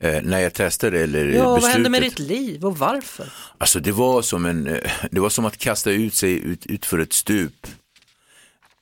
Eh, 0.00 0.22
när 0.22 0.38
jag 0.40 0.54
testade 0.54 1.00
eller 1.00 1.24
Ja, 1.24 1.32
beslutet. 1.32 1.62
vad 1.62 1.70
hände 1.70 1.88
med 1.90 2.02
ditt 2.02 2.18
liv 2.18 2.64
och 2.64 2.78
varför? 2.78 3.32
Alltså 3.58 3.80
det 3.80 3.92
var 3.92 4.22
som, 4.22 4.46
en, 4.46 4.66
eh, 4.66 4.90
det 5.10 5.20
var 5.20 5.28
som 5.30 5.44
att 5.44 5.56
kasta 5.58 5.90
ut 5.90 6.14
sig 6.14 6.32
ut, 6.32 6.66
ut 6.66 6.86
för 6.86 6.98
ett 6.98 7.12
stup. 7.12 7.66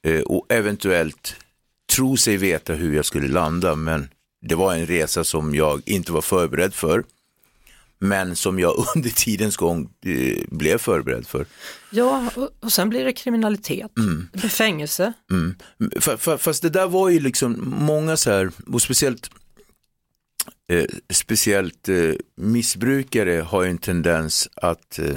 eh, 0.02 0.20
och 0.20 0.46
eventuellt 0.52 1.36
tro 1.92 2.16
sig 2.16 2.36
veta 2.36 2.72
hur 2.74 2.96
jag 2.96 3.04
skulle 3.04 3.28
landa, 3.28 3.74
men 3.74 4.08
det 4.42 4.54
var 4.54 4.74
en 4.74 4.86
resa 4.86 5.24
som 5.24 5.54
jag 5.54 5.82
inte 5.86 6.12
var 6.12 6.20
förberedd 6.22 6.74
för, 6.74 7.04
men 7.98 8.36
som 8.36 8.58
jag 8.58 8.84
under 8.96 9.10
tidens 9.10 9.56
gång 9.56 9.88
eh, 10.04 10.44
blev 10.48 10.78
förberedd 10.78 11.26
för. 11.26 11.46
Ja, 11.90 12.30
och, 12.36 12.50
och 12.60 12.72
sen 12.72 12.88
blir 12.90 13.04
det 13.04 13.12
kriminalitet, 13.12 13.90
det 14.32 14.38
blir 14.38 14.48
fängelse. 14.50 15.12
Mm. 15.30 15.54
Fa- 15.80 16.16
fa- 16.16 16.38
Fast 16.38 16.62
det 16.62 16.70
där 16.70 16.86
var 16.86 17.08
ju 17.08 17.20
liksom 17.20 17.74
många 17.78 18.16
så 18.16 18.30
här, 18.30 18.50
och 18.72 18.82
speciellt, 18.82 19.30
eh, 20.68 20.84
speciellt 21.10 21.88
eh, 21.88 22.12
missbrukare 22.36 23.40
har 23.40 23.62
ju 23.62 23.70
en 23.70 23.78
tendens 23.78 24.48
att 24.54 24.98
eh, 24.98 25.16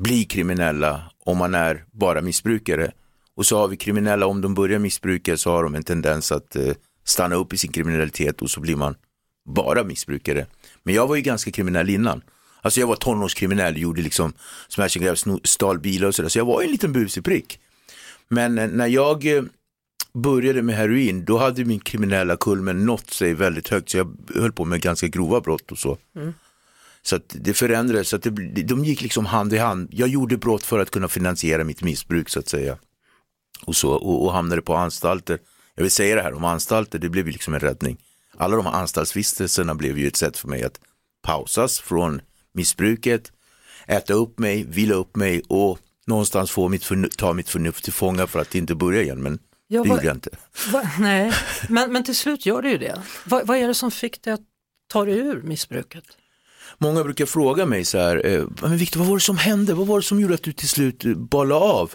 bli 0.00 0.24
kriminella 0.24 1.10
om 1.24 1.38
man 1.38 1.54
är 1.54 1.84
bara 1.92 2.20
missbrukare. 2.20 2.92
Och 3.34 3.46
så 3.46 3.58
har 3.58 3.68
vi 3.68 3.76
kriminella, 3.76 4.26
om 4.26 4.40
de 4.40 4.54
börjar 4.54 4.78
missbruka 4.78 5.36
så 5.36 5.50
har 5.50 5.62
de 5.62 5.74
en 5.74 5.82
tendens 5.82 6.32
att 6.32 6.56
eh, 6.56 6.72
stanna 7.04 7.36
upp 7.36 7.52
i 7.52 7.56
sin 7.56 7.72
kriminalitet 7.72 8.42
och 8.42 8.50
så 8.50 8.60
blir 8.60 8.76
man 8.76 8.94
bara 9.48 9.84
missbrukare. 9.84 10.46
Men 10.82 10.94
jag 10.94 11.06
var 11.06 11.16
ju 11.16 11.22
ganska 11.22 11.50
kriminell 11.50 11.90
innan. 11.90 12.22
Alltså 12.60 12.80
jag 12.80 12.86
var 12.86 12.96
tonårskriminell, 12.96 13.76
gjorde 13.76 14.02
liksom 14.02 14.32
smash 14.68 14.96
and 14.96 15.04
grab, 15.04 15.16
stal 15.44 15.78
bilar 15.78 16.08
och 16.08 16.14
sådär. 16.14 16.28
Så 16.28 16.38
jag 16.38 16.44
var 16.44 16.60
ju 16.60 16.66
en 16.66 16.72
liten 16.72 16.92
busig 16.92 17.24
prick. 17.24 17.60
Men 18.28 18.58
eh, 18.58 18.68
när 18.68 18.86
jag 18.86 19.36
eh, 19.36 19.42
började 20.18 20.62
med 20.62 20.76
heroin, 20.76 21.24
då 21.24 21.38
hade 21.38 21.64
min 21.64 21.80
kriminella 21.80 22.36
kulmen 22.36 22.86
nått 22.86 23.10
sig 23.10 23.34
väldigt 23.34 23.68
högt. 23.68 23.90
Så 23.90 23.96
jag 23.96 24.16
höll 24.34 24.52
på 24.52 24.64
med 24.64 24.80
ganska 24.80 25.08
grova 25.08 25.40
brott 25.40 25.72
och 25.72 25.78
så. 25.78 25.98
Så 27.02 27.16
att 27.16 27.36
det 27.40 27.54
förändrades, 27.54 28.08
så 28.08 28.16
att 28.16 28.22
det, 28.22 28.62
de 28.62 28.84
gick 28.84 29.02
liksom 29.02 29.26
hand 29.26 29.52
i 29.52 29.58
hand. 29.58 29.88
Jag 29.92 30.08
gjorde 30.08 30.36
brott 30.36 30.66
för 30.66 30.78
att 30.78 30.90
kunna 30.90 31.08
finansiera 31.08 31.64
mitt 31.64 31.82
missbruk 31.82 32.28
så 32.28 32.38
att 32.38 32.48
säga. 32.48 32.78
Och, 33.64 33.76
så, 33.76 33.92
och, 33.92 34.24
och 34.24 34.32
hamnade 34.32 34.62
på 34.62 34.74
anstalter. 34.74 35.38
Jag 35.74 35.82
vill 35.82 35.90
säga 35.90 36.16
det 36.16 36.22
här 36.22 36.34
om 36.34 36.44
anstalter, 36.44 36.98
det 36.98 37.08
blev 37.08 37.26
ju 37.26 37.32
liksom 37.32 37.54
en 37.54 37.60
räddning. 37.60 37.96
Alla 38.36 38.56
de 38.56 38.66
här 38.66 38.72
anstaltsvistelserna 38.72 39.74
blev 39.74 39.98
ju 39.98 40.06
ett 40.06 40.16
sätt 40.16 40.36
för 40.36 40.48
mig 40.48 40.62
att 40.62 40.80
pausas 41.22 41.80
från 41.80 42.20
missbruket, 42.52 43.32
äta 43.86 44.14
upp 44.14 44.38
mig, 44.38 44.64
vila 44.64 44.94
upp 44.94 45.16
mig 45.16 45.42
och 45.48 45.78
någonstans 46.06 46.50
få 46.50 46.68
mitt 46.68 47.16
ta 47.16 47.32
mitt 47.32 47.48
förnuft 47.48 47.84
till 47.84 47.92
fånga 47.92 48.26
för 48.26 48.40
att 48.40 48.54
inte 48.54 48.74
börja 48.74 49.02
igen. 49.02 49.22
Men 49.22 49.38
Ja, 49.70 49.82
det 49.82 49.88
gjorde 49.88 50.04
jag 50.04 50.16
inte. 50.16 50.30
Va? 50.72 50.90
Nej, 50.98 51.32
men, 51.68 51.92
men 51.92 52.04
till 52.04 52.16
slut 52.16 52.46
gör 52.46 52.62
det 52.62 52.70
ju 52.70 52.78
det. 52.78 53.02
Va, 53.24 53.42
vad 53.44 53.56
är 53.56 53.68
det 53.68 53.74
som 53.74 53.90
fick 53.90 54.22
dig 54.22 54.32
att 54.32 54.40
ta 54.88 55.04
dig 55.04 55.18
ur 55.18 55.42
missbruket? 55.42 56.04
Många 56.78 57.04
brukar 57.04 57.26
fråga 57.26 57.66
mig 57.66 57.84
så 57.84 57.98
här, 57.98 58.26
eh, 58.26 58.44
men 58.62 58.76
Victor, 58.76 59.00
vad 59.00 59.08
var 59.08 59.16
det 59.16 59.20
som 59.20 59.36
hände? 59.36 59.74
Vad 59.74 59.86
var 59.86 59.98
det 59.98 60.02
som 60.02 60.20
gjorde 60.20 60.34
att 60.34 60.42
du 60.42 60.52
till 60.52 60.68
slut 60.68 61.04
eh, 61.04 61.14
ballade 61.14 61.64
av? 61.64 61.94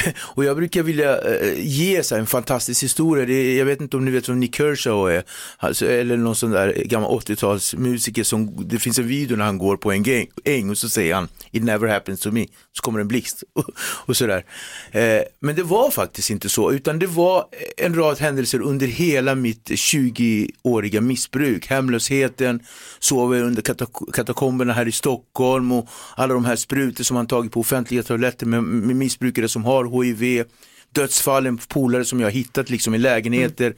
Och 0.34 0.44
jag 0.44 0.56
brukar 0.56 0.82
vilja 0.82 1.20
eh, 1.20 1.54
ge 1.58 2.02
så 2.02 2.14
här, 2.14 2.20
en 2.20 2.26
fantastisk 2.26 2.82
historia. 2.82 3.26
Det 3.26 3.34
är, 3.34 3.58
jag 3.58 3.64
vet 3.64 3.80
inte 3.80 3.96
om 3.96 4.04
ni 4.04 4.10
vet 4.10 4.28
vem 4.28 4.40
Nick 4.40 4.56
Kershaw 4.56 5.16
är, 5.16 5.24
alltså, 5.58 5.86
eller 5.86 6.16
någon 6.16 6.36
sån 6.36 6.50
där 6.50 6.72
gammal 6.84 7.10
80-talsmusiker 7.10 8.22
som, 8.22 8.68
det 8.68 8.78
finns 8.78 8.98
en 8.98 9.06
video 9.08 9.36
när 9.36 9.44
han 9.44 9.58
går 9.58 9.76
på 9.76 9.92
en 9.92 10.02
gäng, 10.02 10.26
äng 10.44 10.70
och 10.70 10.78
så 10.78 10.88
säger 10.88 11.14
han 11.14 11.28
It 11.50 11.62
never 11.62 11.88
happens 11.88 12.20
to 12.20 12.30
me, 12.30 12.46
så 12.72 12.82
kommer 12.82 13.00
en 13.00 13.08
blixt 13.08 13.42
och, 13.54 13.64
och 13.80 14.16
sådär. 14.16 14.44
Eh, 14.90 15.20
men 15.40 15.56
det 15.56 15.62
var 15.62 15.90
faktiskt 15.90 16.30
inte 16.30 16.48
så, 16.48 16.72
utan 16.72 16.98
det 16.98 17.06
var 17.06 17.44
en 17.76 17.94
rad 17.94 18.18
händelser 18.18 18.60
under 18.60 18.86
hela 18.86 19.34
mitt 19.34 19.70
20-åriga 19.70 21.00
missbruk. 21.00 21.66
Hemlösheten, 21.66 22.60
sova 22.98 23.36
under 23.36 23.62
katak- 23.62 24.12
katakomberna 24.12 24.72
här 24.72 24.88
i 24.88 24.92
Stockholm 24.92 25.72
och 25.72 25.88
alla 26.16 26.34
de 26.34 26.44
här 26.44 26.56
sprutor 26.56 27.04
som 27.04 27.14
man 27.14 27.26
tagit 27.26 27.52
på 27.52 27.60
offentliga 27.60 28.02
toaletter 28.02 28.46
med, 28.46 28.62
med 28.62 28.96
missbrukare 28.96 29.48
som 29.48 29.64
har 29.64 29.81
HIV 29.84 30.44
dödsfallen, 30.92 31.58
polare 31.58 32.04
som 32.04 32.20
jag 32.20 32.26
har 32.26 32.32
hittat 32.32 32.70
liksom 32.70 32.94
i 32.94 32.98
lägenheter, 32.98 33.74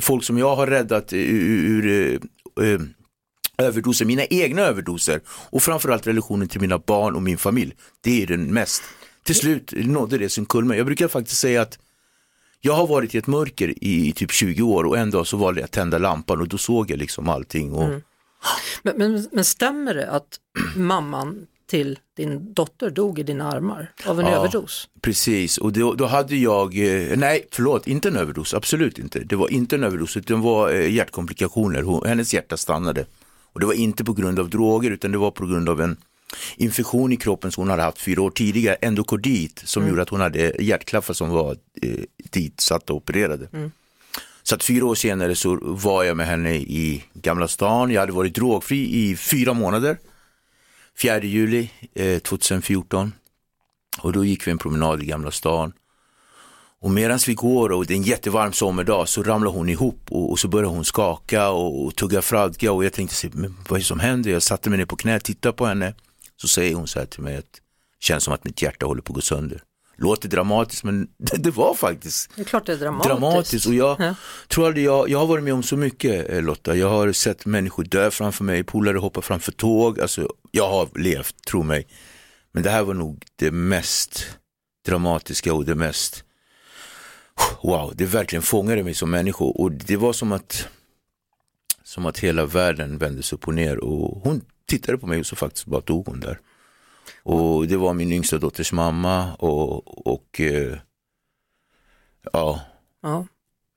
folk 0.00 0.24
som 0.24 0.38
jag 0.38 0.56
har 0.56 0.66
räddat 0.66 1.12
ur, 1.12 1.86
ur 1.86 2.20
eh, 2.60 2.66
eh, 2.66 2.80
överdoser, 3.58 4.04
mina 4.04 4.24
egna 4.24 4.62
överdoser 4.62 5.20
och 5.28 5.62
framförallt 5.62 6.06
relationen 6.06 6.48
till 6.48 6.60
mina 6.60 6.78
barn 6.78 7.14
och 7.14 7.22
min 7.22 7.38
familj. 7.38 7.74
Det 8.00 8.22
är 8.22 8.26
den 8.26 8.54
mest. 8.54 8.82
Till 9.24 9.34
slut 9.34 9.72
nådde 9.76 10.18
det 10.18 10.28
sin 10.28 10.46
kulmen. 10.46 10.76
Jag 10.76 10.86
brukar 10.86 11.08
faktiskt 11.08 11.40
säga 11.40 11.62
att 11.62 11.78
jag 12.60 12.72
har 12.72 12.86
varit 12.86 13.14
i 13.14 13.18
ett 13.18 13.26
mörker 13.26 13.84
i 13.84 14.12
typ 14.12 14.32
20 14.32 14.62
år 14.62 14.84
och 14.84 14.98
en 14.98 15.10
dag 15.10 15.26
så 15.26 15.36
valde 15.36 15.60
jag 15.60 15.64
att 15.64 15.72
tända 15.72 15.98
lampan 15.98 16.40
och 16.40 16.48
då 16.48 16.58
såg 16.58 16.90
jag 16.90 16.98
liksom 16.98 17.28
allting. 17.28 17.72
Och, 17.72 17.88
Men, 18.82 18.98
men, 18.98 19.28
men 19.32 19.44
stämmer 19.44 19.94
det 19.94 20.10
att 20.10 20.40
mamman 20.76 21.46
till 21.66 21.98
din 22.16 22.54
dotter 22.54 22.90
dog 22.90 23.18
i 23.18 23.22
dina 23.22 23.52
armar 23.52 23.92
av 24.06 24.20
en 24.20 24.26
Ja. 24.26 24.32
överdos? 24.32 24.88
Precis, 25.00 25.58
och 25.58 25.72
då, 25.72 25.94
då 25.94 26.06
hade 26.06 26.36
jag, 26.36 26.78
eh, 26.78 27.16
nej 27.16 27.46
förlåt, 27.50 27.86
inte 27.86 28.08
en 28.08 28.16
överdos, 28.16 28.54
absolut 28.54 28.98
inte. 28.98 29.18
Det 29.18 29.36
var 29.36 29.48
inte 29.52 29.76
en 29.76 29.84
överdos, 29.84 30.16
utan 30.16 30.40
det 30.40 30.44
var 30.46 30.72
eh, 30.72 30.94
hjärtkomplikationer. 30.94 31.82
Hon, 31.82 32.06
hennes 32.08 32.34
hjärta 32.34 32.56
stannade. 32.56 33.06
Och 33.52 33.60
det 33.60 33.66
var 33.66 33.74
inte 33.74 34.04
på 34.04 34.12
grund 34.12 34.38
av 34.38 34.50
droger, 34.50 34.90
utan 34.90 35.12
det 35.12 35.18
var 35.18 35.30
på 35.30 35.46
grund 35.46 35.68
av 35.68 35.80
en 35.80 35.96
infektion 36.56 37.12
i 37.12 37.16
kroppen 37.16 37.52
som 37.52 37.60
hon 37.60 37.70
hade 37.70 37.82
haft 37.82 37.98
fyra 38.00 38.22
år 38.22 38.30
tidigare, 38.30 38.74
endokardit, 38.74 39.62
som 39.64 39.88
gjorde 39.88 40.02
att 40.02 40.08
hon 40.08 40.20
hade 40.20 40.62
hjärtklaffar 40.62 41.14
som 41.14 41.28
var 41.30 41.56
eh, 41.82 41.90
ditsatta 42.30 42.92
och 42.92 42.96
opererade. 42.96 43.48
Så 44.42 44.54
att 44.54 44.64
fyra 44.64 44.86
år 44.86 44.94
senare 44.94 45.34
så 45.34 45.58
var 45.62 46.04
jag 46.04 46.16
med 46.16 46.26
henne 46.26 46.54
i 46.54 47.04
Gamla 47.14 47.48
stan. 47.48 47.90
Jag 47.90 48.00
hade 48.00 48.12
varit 48.12 48.34
drogfri 48.34 48.94
i 49.10 49.16
fyra 49.16 49.52
månader. 49.52 49.96
4 51.02 51.22
juli 51.22 51.70
eh, 51.94 52.18
2014. 52.18 53.12
Och 54.02 54.12
då 54.12 54.24
gick 54.24 54.46
vi 54.46 54.50
en 54.50 54.58
promenad 54.58 55.02
i 55.02 55.06
Gamla 55.06 55.30
stan. 55.30 55.72
Och 56.80 56.90
medan 56.90 57.18
vi 57.26 57.34
går 57.34 57.72
och 57.72 57.86
det 57.86 57.94
är 57.94 57.96
en 57.96 58.02
jättevarm 58.02 58.52
sommardag 58.52 59.08
så 59.08 59.22
ramlar 59.22 59.50
hon 59.50 59.68
ihop 59.68 60.00
och, 60.08 60.30
och 60.30 60.38
så 60.38 60.48
börjar 60.48 60.70
hon 60.70 60.84
skaka 60.84 61.50
och, 61.50 61.84
och 61.84 61.96
tugga 61.96 62.22
fradga 62.22 62.72
och 62.72 62.84
jag 62.84 62.92
tänkte, 62.92 63.30
men 63.32 63.56
vad 63.68 63.76
är 63.76 63.80
det 63.80 63.86
som 63.86 64.00
händer? 64.00 64.30
Jag 64.30 64.42
satte 64.42 64.70
mig 64.70 64.78
ner 64.78 64.86
på 64.86 64.96
knä, 64.96 65.20
tittade 65.20 65.52
på 65.52 65.66
henne. 65.66 65.94
Så 66.36 66.48
säger 66.48 66.74
hon 66.74 66.86
så 66.86 66.98
här 66.98 67.06
till 67.06 67.22
mig 67.22 67.36
att 67.36 67.52
det 67.52 68.04
känns 68.04 68.24
som 68.24 68.34
att 68.34 68.44
mitt 68.44 68.62
hjärta 68.62 68.86
håller 68.86 69.02
på 69.02 69.12
att 69.12 69.14
gå 69.14 69.20
sönder. 69.20 69.62
Låter 69.98 70.28
dramatiskt 70.28 70.84
men 70.84 71.08
det, 71.18 71.36
det 71.36 71.50
var 71.50 71.74
faktiskt 71.74 72.30
Det 72.36 72.42
är 72.42 72.44
klart 72.44 72.66
det 72.66 72.72
är 72.72 72.76
dramatiskt. 72.76 73.08
dramatiskt. 73.20 73.66
Och 73.66 73.74
jag 73.74 73.96
Ja. 74.00 74.14
tror 74.48 74.66
aldrig 74.66 74.84
jag, 74.84 75.08
jag 75.08 75.18
har 75.18 75.26
varit 75.26 75.44
med 75.44 75.54
om 75.54 75.62
så 75.62 75.76
mycket 75.76 76.30
eh, 76.30 76.42
Lotta. 76.42 76.76
Jag 76.76 76.88
har 76.88 77.12
sett 77.12 77.46
människor 77.46 77.84
dö 77.84 78.10
framför 78.10 78.44
mig, 78.44 78.64
polare 78.64 78.98
hoppa 78.98 79.22
framför 79.22 79.52
tåg. 79.52 80.00
Alltså, 80.00 80.28
jag 80.50 80.68
har 80.68 80.88
levt, 80.98 81.34
tro 81.46 81.62
mig. 81.62 81.86
Men 82.52 82.62
det 82.62 82.70
här 82.70 82.82
var 82.82 82.94
nog 82.94 83.24
det 83.36 83.50
mest 83.50 84.26
dramatiska 84.86 85.54
och 85.54 85.64
det 85.64 85.74
mest, 85.74 86.24
wow, 87.62 87.92
det 87.94 88.04
verkligen 88.06 88.42
fångade 88.42 88.84
mig 88.84 88.94
som 88.94 89.10
människa. 89.10 89.44
Och 89.44 89.72
det 89.72 89.96
var 89.96 90.12
som 90.12 90.32
att, 90.32 90.68
som 91.84 92.06
att 92.06 92.18
hela 92.18 92.46
världen 92.46 92.98
vändes 92.98 93.32
upp 93.32 93.48
och 93.48 93.54
ner. 93.54 93.76
Och 93.84 94.20
hon 94.24 94.40
tittade 94.68 94.98
på 94.98 95.06
mig 95.06 95.20
och 95.20 95.26
så 95.26 95.36
faktiskt 95.36 95.66
bara 95.66 95.80
dog 95.80 96.06
hon 96.06 96.20
där. 96.20 96.38
Och 97.22 97.66
det 97.68 97.76
var 97.76 97.94
min 97.94 98.12
yngsta 98.12 98.38
dotters 98.38 98.72
mamma 98.72 99.34
och, 99.34 100.06
och 100.06 100.40
eh, 100.40 100.78
ja, 102.32 102.60
Ja. 103.02 103.26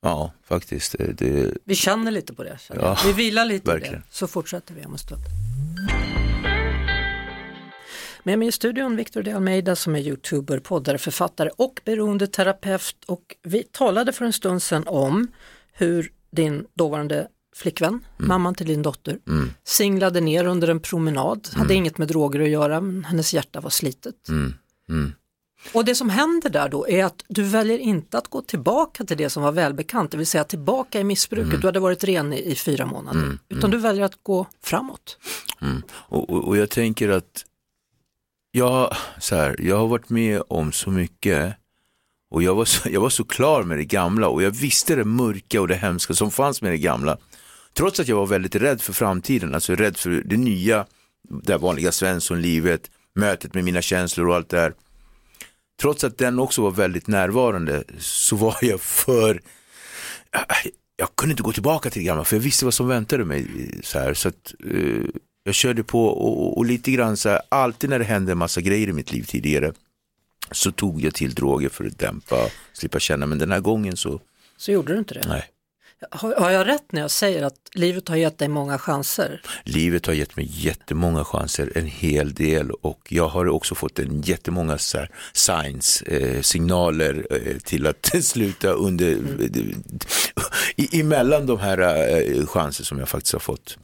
Ja, 0.02 0.32
faktiskt. 0.44 0.96
Det, 0.98 1.54
Vi 1.64 1.74
känner 1.74 2.10
lite 2.10 2.34
på 2.34 2.42
det. 2.44 2.58
Ja, 2.68 2.98
vi 3.06 3.12
vilar 3.12 3.44
lite 3.44 3.70
verkligen. 3.70 3.94
det, 3.94 4.02
så 4.10 4.26
fortsätter 4.26 4.74
vi 4.74 4.84
om 4.84 4.92
en 4.92 4.98
stund. 4.98 5.22
Med 8.22 8.38
mig 8.38 8.48
i 8.48 8.52
studion 8.52 8.96
Victor 8.96 9.22
de 9.22 9.32
Almeida 9.32 9.76
som 9.76 9.94
är 9.96 10.00
youtuber, 10.00 10.58
poddare, 10.58 10.98
författare 10.98 11.50
och 11.56 11.80
beroendeterapeut 11.84 13.04
och 13.06 13.36
vi 13.42 13.62
talade 13.62 14.12
för 14.12 14.24
en 14.24 14.32
stund 14.32 14.62
sedan 14.62 14.84
om 14.86 15.28
hur 15.72 16.12
din 16.30 16.66
dåvarande 16.74 17.28
flickvän, 17.56 18.04
mamman 18.16 18.54
till 18.54 18.66
din 18.66 18.82
dotter, 18.82 19.18
mm, 19.28 19.50
singlade 19.64 20.20
ner 20.20 20.44
under 20.44 20.68
en 20.68 20.80
promenad, 20.80 21.48
hade 21.52 21.74
inget 21.74 21.98
med 21.98 22.08
droger 22.08 22.40
att 22.40 22.48
göra 22.48 22.80
men 22.80 23.04
hennes 23.04 23.34
hjärta 23.34 23.60
var 23.60 23.70
slitet. 23.70 24.28
mm, 24.28 24.54
mm. 24.88 25.12
Och 25.72 25.84
det 25.84 25.94
som 25.94 26.10
händer 26.10 26.50
där 26.50 26.68
då 26.68 26.88
är 26.88 27.04
att 27.04 27.24
du 27.28 27.42
väljer 27.42 27.78
inte 27.78 28.18
att 28.18 28.28
gå 28.28 28.42
tillbaka 28.42 29.04
till 29.04 29.16
det 29.16 29.30
som 29.30 29.42
var 29.42 29.52
välbekant, 29.52 30.10
det 30.10 30.16
vill 30.16 30.26
säga 30.26 30.44
tillbaka 30.44 31.00
i 31.00 31.04
missbruket, 31.04 31.60
du 31.60 31.68
hade 31.68 31.80
varit 31.80 32.04
ren 32.04 32.32
i, 32.32 32.50
i 32.50 32.54
fyra 32.54 32.86
månader, 32.86 33.38
utan 33.48 33.70
du 33.70 33.78
väljer 33.78 34.04
att 34.04 34.22
gå 34.22 34.46
framåt. 34.62 35.18
Mm. 35.60 35.82
Och, 35.90 36.30
och, 36.30 36.48
och 36.48 36.56
jag 36.56 36.70
tänker 36.70 37.08
att 37.08 37.44
jag, 38.52 38.96
så 39.18 39.36
här, 39.36 39.56
jag 39.58 39.76
har 39.76 39.86
varit 39.86 40.08
med 40.08 40.42
om 40.48 40.72
så 40.72 40.90
mycket 40.90 41.56
och 42.30 42.42
jag 42.42 42.54
var, 42.54 42.64
så, 42.64 42.88
jag 42.92 43.00
var 43.00 43.10
så 43.10 43.24
klar 43.24 43.62
med 43.62 43.78
det 43.78 43.84
gamla 43.84 44.28
och 44.28 44.42
jag 44.42 44.50
visste 44.50 44.94
det 44.94 45.04
mörka 45.04 45.60
och 45.60 45.68
det 45.68 45.74
hemska 45.74 46.14
som 46.14 46.30
fanns 46.30 46.62
med 46.62 46.72
det 46.72 46.78
gamla. 46.78 47.18
Trots 47.74 48.00
att 48.00 48.08
jag 48.08 48.16
var 48.16 48.26
väldigt 48.26 48.54
rädd 48.54 48.80
för 48.80 48.92
framtiden, 48.92 49.54
alltså 49.54 49.74
rädd 49.74 49.96
för 49.96 50.10
det 50.10 50.36
nya, 50.36 50.86
det 51.42 51.56
vanliga 51.56 51.92
svenssonlivet, 51.92 52.90
mötet 53.14 53.54
med 53.54 53.64
mina 53.64 53.82
känslor 53.82 54.28
och 54.28 54.34
allt 54.34 54.48
det 54.48 54.60
här. 54.60 54.74
Trots 55.80 56.04
att 56.04 56.18
den 56.18 56.38
också 56.38 56.62
var 56.62 56.70
väldigt 56.70 57.06
närvarande 57.06 57.84
så 57.98 58.36
var 58.36 58.56
jag 58.60 58.80
för, 58.80 59.42
jag 60.96 61.16
kunde 61.16 61.32
inte 61.32 61.42
gå 61.42 61.52
tillbaka 61.52 61.90
till 61.90 62.00
det 62.02 62.06
gamla 62.06 62.24
för 62.24 62.36
jag 62.36 62.42
visste 62.42 62.64
vad 62.64 62.74
som 62.74 62.88
väntade 62.88 63.24
mig. 63.24 63.46
Så, 63.82 63.98
här, 63.98 64.14
så 64.14 64.28
att, 64.28 64.54
eh, 64.74 65.02
jag 65.44 65.54
körde 65.54 65.82
på 65.84 66.06
och, 66.06 66.58
och 66.58 66.64
lite 66.64 66.90
grann 66.90 67.16
så 67.16 67.28
här, 67.28 67.40
alltid 67.48 67.90
när 67.90 67.98
det 67.98 68.04
hände 68.04 68.32
en 68.32 68.38
massa 68.38 68.60
grejer 68.60 68.88
i 68.88 68.92
mitt 68.92 69.12
liv 69.12 69.22
tidigare 69.22 69.72
så 70.50 70.72
tog 70.72 71.00
jag 71.00 71.14
till 71.14 71.34
droger 71.34 71.68
för 71.68 71.84
att 71.84 71.98
dämpa, 71.98 72.36
slippa 72.72 72.98
känna. 72.98 73.26
Men 73.26 73.38
den 73.38 73.50
här 73.52 73.60
gången 73.60 73.96
så, 73.96 74.20
Så 74.56 74.72
gjorde 74.72 74.92
du 74.92 74.98
inte 74.98 75.14
det? 75.14 75.28
nej. 75.28 75.44
Har, 76.10 76.50
jag 76.50 76.66
rätt 76.66 76.92
när 76.92 77.00
jag 77.00 77.10
säger 77.10 77.42
att 77.42 77.54
livet 77.74 78.08
har 78.08 78.16
gett 78.16 78.38
dig 78.38 78.48
många 78.48 78.78
chanser? 78.78 79.42
Livet 79.64 80.06
har 80.06 80.14
gett 80.14 80.36
mig 80.36 80.46
jättemånga 80.50 81.24
chanser, 81.24 81.72
en 81.74 81.86
hel 81.86 82.34
del 82.34 82.70
och 82.70 83.06
jag 83.08 83.28
har 83.28 83.48
också 83.48 83.74
fått 83.74 83.98
en 83.98 84.22
jättemånga 84.22 84.78
så 84.78 84.98
här, 84.98 85.10
signs, 85.32 86.02
eh, 86.02 86.40
signaler 86.40 87.26
eh, 87.30 87.56
till 87.56 87.86
att 87.86 88.10
sluta 88.22 88.68
under, 88.68 89.18
i, 90.76 91.00
emellan 91.00 91.46
de 91.46 91.58
här 91.58 91.78
eh, 91.78 92.46
chanser 92.46 92.84
som 92.84 92.98
jag 92.98 93.08
faktiskt 93.08 93.32
har 93.32 93.40
fått. 93.40 93.78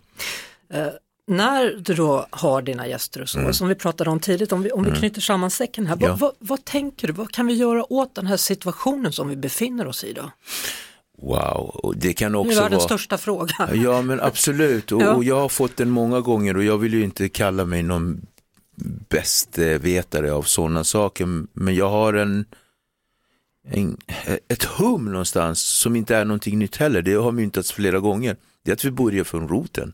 Eh, 0.73 0.87
när 1.27 1.75
du 1.79 1.95
då 1.95 2.27
har 2.31 2.63
dina 2.63 2.87
gäster 2.87 3.23
och 3.23 3.29
så, 3.29 3.53
som 3.53 3.69
vi 3.69 3.75
pratade 3.75 4.11
om 4.11 4.21
tidigt, 4.21 4.53
om 4.53 4.63
vi, 4.63 4.73
om 4.73 4.85
vi 4.85 4.91
knyter 4.91 5.21
samman 5.21 5.51
säcken 5.51 5.87
här, 5.87 5.97
Mm. 5.97 6.09
Ja. 6.09 6.11
vad, 6.11 6.21
vad, 6.21 6.33
vad 6.39 6.65
tänker 6.65 7.07
du, 7.07 7.13
vad 7.13 7.33
kan 7.33 7.47
vi 7.47 7.55
göra 7.55 7.93
åt 7.93 8.15
den 8.15 8.27
här 8.27 8.37
situationen 8.37 9.13
som 9.13 9.29
vi 9.29 9.37
befinner 9.37 9.87
oss 9.87 10.05
i 10.05 10.13
då? 10.13 10.31
Wow, 11.19 11.71
och 11.83 11.97
det 11.97 12.13
kan 12.13 12.33
Det 12.33 12.37
är 12.37 12.41
också 12.41 12.61
världens 12.61 12.81
vara... 12.81 12.89
största 12.89 13.19
fråga. 13.19 13.71
Ja 13.75 14.03
men 14.03 14.21
absolut 14.21 14.93
och, 14.93 15.03
Ja. 15.07 15.15
och 15.15 15.25
jag 15.25 15.41
har 15.41 15.49
fått 15.49 15.77
den 15.77 15.91
många 15.91 16.21
gånger 16.21 16.57
och 16.57 16.65
jag 16.65 16.79
vill 16.79 16.95
ju 16.95 17.05
inte 17.05 17.29
kalla 17.29 17.65
mig 17.65 17.83
någon 17.83 18.27
bäst 19.09 19.59
vetare 19.59 20.33
av 20.33 20.43
sådana 20.43 20.85
saker 20.85 21.45
men 21.53 21.75
jag 21.75 21.91
har 21.91 22.13
en, 22.15 22.45
en, 23.69 23.97
ett 24.49 24.65
hum 24.65 25.05
någonstans 25.05 25.61
som 25.63 25.97
inte 25.97 26.17
är 26.17 26.25
någonting 26.25 26.59
nytt 26.59 26.77
heller. 26.77 27.03
Det 27.03 27.15
har 27.15 27.33
myntats 27.33 27.73
flera 27.73 27.99
gånger. 28.01 28.37
Det 28.65 28.71
är 28.71 28.73
att 28.73 28.85
vi 28.85 28.91
börjar 28.91 29.25
från 29.25 29.49
roten. 29.49 29.93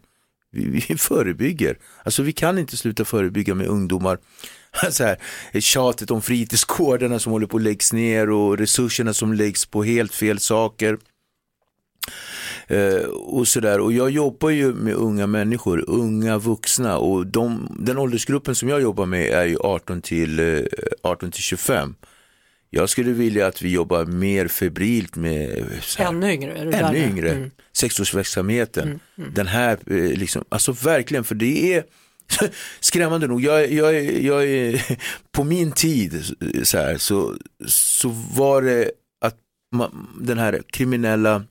Vi, 0.53 0.65
vi 0.65 0.81
förebygger. 0.99 1.79
Alltså 2.05 2.23
vi 2.23 2.33
kan 2.33 2.59
inte 2.59 2.77
sluta 2.77 3.05
förebygga 3.05 3.55
med 3.55 3.67
ungdomar. 3.67 4.19
Så 4.91 5.05
här, 5.05 5.17
tjatet 5.61 6.11
om 6.11 6.23
fritidsgårdarna 6.23 7.19
som 7.19 7.33
håller 7.33 7.47
på 7.47 7.57
att 7.57 7.63
läggs 7.63 7.93
ner 7.93 8.31
och 8.31 8.59
resurserna 8.59 9.15
som 9.15 9.33
läggs 9.33 9.67
på 9.67 9.85
helt 9.85 10.15
fel 10.15 10.39
saker. 10.39 10.99
Eh, 12.67 13.05
och 13.09 13.49
sådär. 13.49 13.81
Och 13.81 13.93
jag 13.93 14.11
jobbar 14.11 14.51
ju 14.51 14.73
med 14.75 14.95
unga 14.95 15.27
människor, 15.27 15.85
unga 15.91 16.39
vuxna 16.39 16.99
och 16.99 17.27
de, 17.27 17.77
den 17.81 17.99
åldersgruppen 17.99 18.55
som 18.55 18.69
jag 18.69 18.83
jobbar 18.83 19.07
med 19.07 19.29
är 19.29 19.45
ju 19.45 19.57
18 19.61 20.03
till, 20.03 20.39
eh, 20.39 20.61
18 21.03 21.31
till 21.31 21.43
25. 21.43 21.95
Jag 22.71 22.89
skulle 22.89 23.13
vilja 23.13 23.47
att 23.47 23.63
vi 23.63 23.71
jobbar 23.73 24.05
mer 24.05 24.49
febrilt 24.49 25.17
med 25.17 25.65
här, 25.99 26.07
Ännu 26.07 26.33
yngre? 26.33 26.53
Är 26.53 26.67
du 26.67 26.73
ännu 26.73 26.99
där? 26.99 27.09
yngre, 27.09 27.31
Mm. 27.31 27.51
sexårsverksamheten. 27.73 29.01
Den 29.35 29.47
här, 29.47 29.79
eh, 29.87 29.95
liksom, 29.97 30.45
alltså 30.49 30.73
verkligen, 30.73 31.25
för 31.25 31.35
det 31.35 31.75
är 31.75 31.85
skrämmande 32.81 33.27
nog, 33.27 33.41
jag, 33.45 33.73
jag, 33.73 33.95
jag 34.23 34.45
är, 34.49 34.99
på 35.33 35.45
min 35.45 35.73
tid 35.73 36.25
så, 36.63 36.79
här, 36.79 36.99
så, 36.99 37.35
så 37.67 38.09
var 38.37 38.63
det 38.63 38.91
att 39.21 39.37
man, 39.75 40.09
den 40.21 40.39
här 40.39 40.63
kriminella 40.73 41.45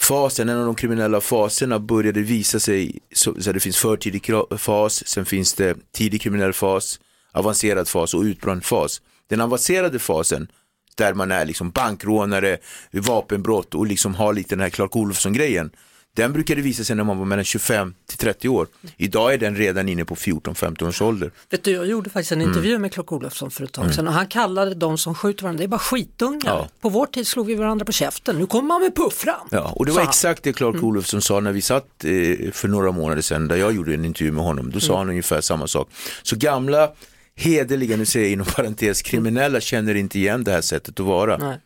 fasen, 0.00 0.48
en 0.48 0.58
av 0.58 0.66
de 0.66 0.74
kriminella 0.74 1.20
faserna 1.20 1.78
började 1.78 2.22
visa 2.22 2.60
sig, 2.60 2.98
så, 3.14 3.34
så 3.34 3.44
här, 3.44 3.52
det 3.52 3.60
finns 3.60 3.76
förtidig 3.76 4.30
fas, 4.58 5.08
sen 5.08 5.26
finns 5.26 5.54
det 5.54 5.76
tidig 5.92 6.22
kriminell 6.22 6.52
fas, 6.52 7.00
avancerad 7.32 7.88
fas 7.88 8.14
och 8.14 8.22
utbränd 8.22 8.64
fas. 8.64 9.02
Den 9.28 9.40
avancerade 9.40 9.98
fasen, 9.98 10.48
där 10.96 11.14
man 11.14 11.30
är 11.30 11.44
liksom 11.44 11.70
bankrånare, 11.70 12.58
vapenbrott 12.92 13.74
och 13.74 13.86
liksom 13.86 14.14
har 14.14 14.32
lite 14.32 14.54
den 14.54 14.60
här 14.60 14.70
Clark 14.70 14.96
Olofsson-grejen. 14.96 15.70
Den 16.16 16.32
brukade 16.32 16.60
visa 16.62 16.84
sig 16.84 16.96
när 16.96 17.04
man 17.04 17.18
var 17.18 17.24
mellan 17.24 17.44
25 17.44 17.94
till 18.08 18.18
30 18.18 18.48
år. 18.48 18.66
Idag 18.96 19.34
är 19.34 19.38
den 19.38 19.56
redan 19.56 19.88
inne 19.88 20.04
på 20.04 20.14
14-15 20.14 20.88
års 20.88 21.02
ålder. 21.02 21.30
Vet 21.50 21.64
du, 21.64 21.70
jag 21.70 21.86
gjorde 21.86 22.10
faktiskt 22.10 22.32
Mm. 22.32 22.42
en 22.42 22.48
intervju 22.48 22.78
med 22.78 22.92
Clark 22.92 23.12
Olofsson 23.12 23.50
för 23.50 23.64
ett 23.64 23.72
tag 23.72 23.94
sedan 23.94 24.08
och 24.08 24.14
han 24.14 24.26
kallade 24.26 24.74
de 24.74 24.98
som 24.98 25.14
skjuter 25.14 25.42
varandra, 25.42 25.58
det 25.58 25.64
är 25.64 25.68
bara 25.68 25.78
skitungar. 25.78 26.40
Ja. 26.44 26.68
På 26.80 26.88
vår 26.88 27.06
tid 27.06 27.26
slog 27.26 27.46
vi 27.46 27.54
varandra 27.54 27.84
på 27.84 27.92
käften, 27.92 28.36
nu 28.38 28.46
kommer 28.46 28.68
man 28.68 28.80
med 28.82 28.94
puffran. 28.96 29.48
Ja, 29.50 29.72
och 29.76 29.86
det 29.86 29.92
var 29.92 30.02
exakt 30.02 30.42
det 30.42 30.52
Clark 30.52 30.82
Olofsson 30.82 31.22
sa 31.22 31.40
när 31.40 31.52
vi 31.52 31.62
satt 31.62 32.04
eh, 32.04 32.50
för 32.52 32.68
några 32.68 32.92
månader 32.92 33.22
sedan, 33.22 33.48
där 33.48 33.56
jag 33.56 33.72
gjorde 33.72 33.94
en 33.94 34.04
intervju 34.04 34.32
med 34.32 34.44
honom. 34.44 34.70
Då 34.70 34.80
sa 34.80 34.98
han 34.98 35.08
ungefär 35.08 35.40
samma 35.40 35.66
sak. 35.66 35.88
Så 36.22 36.36
gamla, 36.36 36.90
hederliga, 37.36 37.96
nu 37.96 38.06
säger 38.06 38.26
jag 38.26 38.32
inom 38.32 38.46
parentes, 38.56 39.02
kriminella 39.02 39.60
känner 39.60 39.94
inte 39.94 40.18
igen 40.18 40.44
det 40.44 40.52
här 40.52 40.60
sättet 40.60 41.00
att 41.00 41.06
vara. 41.06 41.36
Nej. 41.36 41.58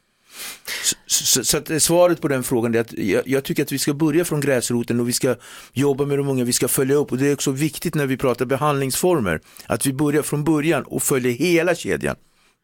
Så, 1.06 1.44
så, 1.44 1.56
att 1.56 1.82
svaret 1.82 2.20
på 2.20 2.28
den 2.28 2.42
frågan 2.42 2.74
är 2.74 2.80
att 2.80 2.92
jag, 2.92 3.28
jag 3.28 3.44
tycker 3.44 3.62
att 3.62 3.72
vi 3.72 3.78
ska 3.78 3.94
börja 3.94 4.24
från 4.24 4.40
gräsroten 4.40 5.00
och 5.00 5.08
vi 5.08 5.12
ska 5.12 5.34
jobba 5.72 6.06
med 6.06 6.18
de 6.18 6.28
unga, 6.28 6.44
vi 6.44 6.52
ska 6.52 6.68
följa 6.68 6.96
upp 6.96 7.12
och 7.12 7.18
det 7.18 7.28
är 7.28 7.34
också 7.34 7.50
viktigt 7.50 7.94
när 7.94 8.06
vi 8.06 8.16
pratar 8.16 8.44
behandlingsformer 8.44 9.40
att 9.66 9.86
vi 9.86 9.92
börjar 9.92 10.22
från 10.22 10.44
början 10.44 10.82
och 10.82 11.02
följer 11.02 11.32
hela 11.32 11.74
kedjan. 11.74 12.16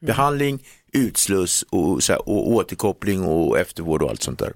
Behandling, 0.07 0.65
utsluss 0.93 1.65
och, 1.71 2.03
så 2.03 2.13
här, 2.13 2.29
och 2.29 2.51
återkoppling 2.51 3.25
och 3.25 3.59
eftervård 3.59 4.03
och 4.03 4.11
allt 4.11 4.23
sånt 4.23 4.39
där. 4.39 4.53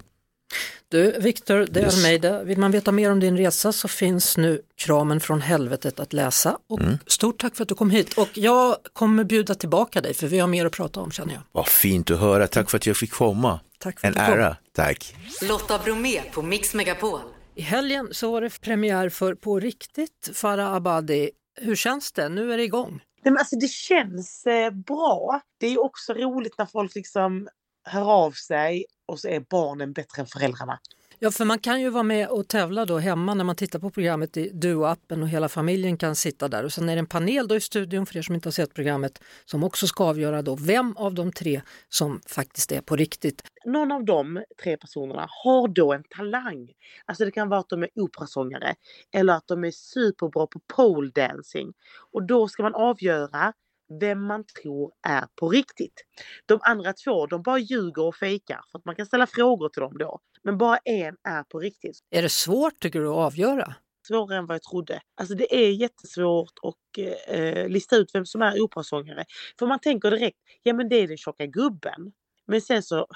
Du, 0.95 1.19
Victor 1.21 1.67
de 1.71 1.81
Yes. 1.81 1.97
Almeida, 1.97 2.43
vill 2.43 2.59
man 2.59 2.71
veta 2.71 2.93
mer 2.93 3.11
om 3.13 3.21
din 3.21 3.37
resa 3.37 3.73
så 3.73 3.89
finns 3.89 4.37
nu 4.37 4.63
Kramen 4.77 5.21
från 5.21 5.41
helvetet 5.41 6.01
att 6.01 6.13
läsa. 6.13 6.59
Och 6.69 6.81
Mm. 6.81 6.99
Stort 7.07 7.41
tack 7.41 7.57
för 7.57 7.63
att 7.63 7.69
du 7.69 7.75
kom 7.75 7.91
hit 7.91 8.19
och 8.19 8.29
jag 8.35 8.77
kommer 8.93 9.25
bjuda 9.25 9.55
tillbaka 9.55 10.01
dig 10.01 10.15
för 10.15 10.27
vi 10.27 10.39
har 10.39 10.49
mer 10.49 10.67
att 10.67 10.73
prata 10.73 11.01
om 11.01 11.11
känner 11.11 11.35
jag. 11.35 11.43
Vad 11.53 11.69
fint 11.69 12.11
att 12.11 12.21
höra, 12.21 12.47
tack 12.47 12.71
för 12.71 12.77
att 12.77 12.87
jag 12.87 12.97
fick 12.97 13.13
komma. 13.13 13.61
Tack 13.79 14.01
för 14.01 14.09
En 14.09 14.15
att 14.15 14.27
du 14.27 14.33
kom. 14.33 14.41
ära, 14.41 14.57
tack. 14.73 15.15
Lotta 15.43 15.79
Bromé 15.79 16.23
på 16.33 16.43
Mix 16.43 16.75
Megapol. 16.75 17.21
I 17.55 17.63
helgen 17.63 18.09
så 18.13 18.31
var 18.33 18.41
det 18.41 18.61
premiär 18.61 19.09
för 19.09 19.35
På 19.35 19.61
riktigt, 19.61 20.31
Farah 20.35 20.75
Abadi. 20.75 21.31
Hur 21.61 21.77
känns 21.77 22.13
det? 22.13 22.29
Nu 22.29 22.53
är 22.53 22.57
det 22.57 22.65
igång. 22.65 22.91
Nej, 23.25 23.33
men 23.33 23.39
alltså 23.39 23.57
det 23.57 23.71
känns 23.71 24.47
eh, 24.47 24.71
bra. 24.71 25.41
Det 25.61 25.67
är 25.67 25.85
också 25.85 26.13
roligt 26.13 26.59
när 26.59 26.67
folk 26.67 26.95
liksom 26.95 27.49
hör 27.85 28.13
av 28.13 28.31
sig 28.31 28.85
och 29.07 29.21
så 29.21 29.29
är 29.29 29.41
barnen 29.51 29.93
bättre 29.93 30.23
än 30.23 30.27
föräldrarna. 30.27 30.79
Ja, 31.19 31.31
för 31.31 31.45
man 31.45 31.59
kan 31.59 31.81
ju 31.81 31.91
vara 31.91 32.03
med 32.03 32.29
och 32.29 32.49
tävla 32.49 32.85
då 32.85 32.99
hemma 32.99 33.35
när 33.35 33.45
man 33.45 33.57
tittar 33.57 33.79
på 33.79 33.91
programmet 33.91 34.37
i 34.37 34.51
Duo-appen 34.51 35.23
och 35.23 35.29
hela 35.29 35.49
familjen 35.49 35.97
kan 35.97 36.17
sitta 36.17 36.49
där. 36.49 36.65
Och 36.65 36.73
sen 36.73 36.89
är 36.89 36.97
det 36.97 36.99
en 36.99 37.07
panel 37.07 37.49
då 37.49 37.57
i 37.57 37.61
studion 37.61 38.07
för 38.07 38.17
er 38.17 38.23
som 38.23 38.35
inte 38.35 38.47
har 38.47 38.53
sett 38.53 38.75
programmet 38.75 39.23
som 39.45 39.65
också 39.65 39.87
ska 39.87 40.05
avgöra 40.05 40.43
då 40.43 40.57
vem 40.57 40.97
av 40.97 41.15
de 41.15 41.33
tre 41.33 41.61
som 41.89 42.21
faktiskt 42.27 42.73
är 42.73 42.81
på 42.81 42.97
riktigt. 42.97 43.43
Någon 43.65 43.93
av 43.93 44.05
de 44.05 44.45
tre 44.63 44.77
personerna 44.77 45.27
har 45.45 45.69
då 45.69 45.93
en 45.93 46.05
talang. 46.17 46.69
Alltså 47.05 47.25
det 47.25 47.31
kan 47.31 47.49
vara 47.49 47.61
att 47.61 47.69
de 47.69 47.83
är 47.83 47.91
operasångare 47.95 48.75
eller 49.13 49.35
att 49.35 49.47
de 49.47 49.65
är 49.65 49.71
superbra 49.71 50.47
på 50.47 50.61
pole 50.77 51.11
dancing. 51.15 51.73
Och 52.13 52.27
då 52.27 52.49
ska 52.49 52.63
man 52.63 52.75
avgöra 52.75 53.53
vem 54.01 54.27
man 54.27 54.45
tror 54.63 54.93
är 55.03 55.27
på 55.41 55.49
riktigt. 55.49 56.05
De 56.47 56.59
andra 56.63 56.93
två, 56.93 57.27
de 57.27 57.43
bara 57.43 57.59
ljuger 57.59 58.03
och 58.03 58.17
fejkar 58.17 58.61
för 58.73 58.79
att 58.79 58.85
man 58.85 58.97
kan 58.97 59.07
ställa 59.07 59.27
frågor 59.27 59.69
till 59.69 59.81
dem 59.81 59.99
då. 59.99 60.21
Men 60.43 60.59
bara 60.59 60.77
en 60.77 61.17
är 61.29 61.43
på 61.43 61.59
riktigt. 61.59 61.99
Är 62.11 62.23
det 62.23 62.29
svårt 62.29 62.81
tycker 62.81 63.01
du 63.01 63.09
att 63.09 63.15
avgöra? 63.15 63.75
svårare 64.09 64.39
än 64.39 64.47
vad 64.47 64.55
jag 64.55 64.63
trodde. 64.63 65.01
Alltså 65.15 65.35
det 65.35 65.55
är 65.55 65.71
jättesvårt 65.71 66.53
att 66.63 66.99
eh, 67.29 67.69
lista 67.69 67.97
ut 67.97 68.11
vem 68.15 68.27
som 68.27 68.43
är 68.43 68.61
operasångare. 68.61 69.25
För 69.59 69.67
man 69.67 69.79
tänker 69.79 70.11
direkt, 70.11 70.39
ja 70.63 70.75
men 70.75 70.89
det 70.89 70.97
är 70.97 71.09
den 71.09 71.17
tjocka 71.17 71.47
gubben. 71.47 72.13
Men 72.47 72.61
sen 72.61 72.83
så, 72.83 73.07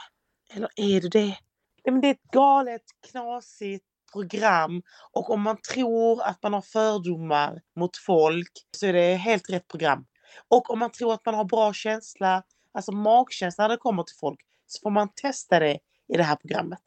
eller 0.54 0.68
är 0.76 1.00
det 1.00 1.08
det? 1.08 1.38
Ja, 1.82 1.92
men 1.92 2.00
det 2.00 2.08
är 2.08 2.14
ett 2.14 2.30
galet, 2.32 2.82
knasigt 3.10 3.84
program 4.12 4.82
och 5.12 5.30
om 5.30 5.42
man 5.42 5.56
tror 5.74 6.22
att 6.22 6.42
man 6.42 6.52
har 6.52 6.60
fördomar 6.60 7.60
mot 7.76 7.96
folk 7.96 8.52
så 8.76 8.86
är 8.86 8.92
det 8.92 9.14
helt 9.14 9.50
rätt 9.50 9.68
program. 9.68 10.06
Och 10.48 10.70
om 10.70 10.78
man 10.78 10.92
tror 10.92 11.14
att 11.14 11.26
man 11.26 11.34
har 11.34 11.44
bra 11.44 11.72
känsla, 11.72 12.42
alltså 12.72 12.92
magkänsla 12.92 13.64
när 13.64 13.68
det 13.68 13.76
kommer 13.76 14.02
till 14.02 14.16
folk, 14.20 14.40
så 14.66 14.80
får 14.82 14.90
man 14.90 15.08
testa 15.14 15.58
det 15.58 15.78
i 16.08 16.16
det 16.16 16.22
här 16.22 16.36
programmet. 16.36 16.82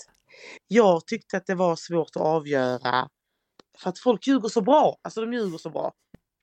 Jag 0.68 1.06
tyckte 1.06 1.38
att 1.38 1.46
det 1.46 1.56
var 1.56 1.76
svårt 1.76 2.16
att 2.16 2.22
avgöra 2.22 3.10
för 3.78 3.90
att 3.90 4.00
folk 4.00 4.28
ljuger 4.28 4.50
så 4.50 4.62
bra. 4.62 4.98
Alltså 5.02 5.22
de 5.22 5.34
ljuger 5.34 5.58
så 5.58 5.70
bra. 5.70 5.94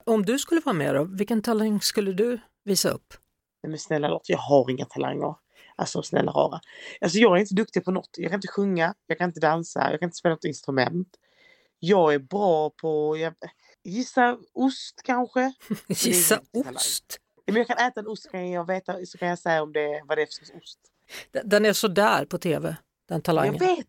Om 0.04 0.24
du 0.24 0.38
skulle 0.38 0.60
vara 0.64 0.76
med 0.76 0.94
då, 0.94 1.04
vilken 1.04 1.42
talang 1.42 1.80
skulle 1.80 2.12
du 2.12 2.40
visa 2.64 2.90
upp? 2.90 3.14
Nej, 3.62 3.70
men 3.70 3.78
snälla 3.78 4.08
Lotta, 4.08 4.32
jag 4.32 4.38
har 4.38 4.70
inga 4.70 4.84
talanger. 4.84 5.34
Alltså 5.76 6.02
snälla 6.02 6.32
rara. 6.32 6.60
Alltså 7.00 7.18
jag 7.18 7.36
är 7.36 7.40
inte 7.40 7.54
duktig 7.54 7.84
på 7.84 7.90
något. 7.90 8.10
Jag 8.16 8.30
kan 8.30 8.38
inte 8.38 8.48
sjunga, 8.48 8.94
jag 9.06 9.18
kan 9.18 9.28
inte 9.28 9.40
dansa, 9.40 9.90
jag 9.90 10.00
kan 10.00 10.06
inte 10.06 10.16
spela 10.16 10.34
något 10.34 10.44
instrument. 10.44 11.08
Jag 11.78 12.14
är 12.14 12.18
bra 12.18 12.70
på, 12.70 13.16
jag, 13.16 13.34
gissa 13.84 14.38
ost 14.54 15.00
kanske. 15.04 15.52
Gissa 15.88 16.40
ost. 16.74 17.18
Men 17.46 17.56
jag 17.56 17.66
kan 17.66 17.78
äta 17.78 18.00
en 18.00 18.06
ost 18.06 18.30
kan 18.30 18.50
jag, 18.50 18.66
veta, 18.66 19.06
så 19.06 19.18
kan 19.18 19.28
jag 19.28 19.38
säga 19.38 19.62
om 19.62 19.72
det, 19.72 20.02
vad 20.04 20.18
det 20.18 20.22
är 20.22 20.26
för 20.26 20.32
sorts 20.32 20.50
ost. 20.50 20.78
Den 21.44 21.64
är 21.64 21.72
så 21.72 21.88
där 21.88 22.24
på 22.24 22.38
tv, 22.38 22.76
den 23.08 23.22
talangen. 23.22 23.56
Jag 23.60 23.76
vet! 23.76 23.88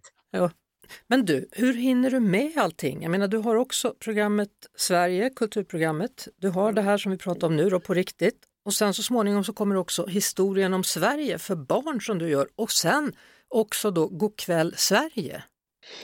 Men 1.07 1.25
du, 1.25 1.49
hur 1.51 1.73
hinner 1.73 2.11
du 2.11 2.19
med 2.19 2.57
allting? 2.57 3.01
Jag 3.01 3.11
menar, 3.11 3.27
du 3.27 3.37
har 3.37 3.55
också 3.55 3.93
programmet 3.99 4.49
Sverige, 4.75 5.29
kulturprogrammet. 5.29 6.27
Du 6.35 6.49
har 6.49 6.73
det 6.73 6.81
här 6.81 6.97
som 6.97 7.11
vi 7.11 7.17
pratar 7.17 7.47
om 7.47 7.55
nu 7.55 7.69
då 7.69 7.79
på 7.79 7.93
riktigt. 7.93 8.39
Och 8.65 8.73
sen 8.73 8.93
så 8.93 9.03
småningom 9.03 9.43
så 9.43 9.53
kommer 9.53 9.75
också 9.75 10.05
historien 10.05 10.73
om 10.73 10.83
Sverige 10.83 11.37
för 11.37 11.55
barn 11.55 12.01
som 12.01 12.17
du 12.17 12.29
gör 12.29 12.47
och 12.55 12.71
sen 12.71 13.13
också 13.47 13.91
då 13.91 14.07
Go'kväll 14.07 14.73
Sverige. 14.77 15.43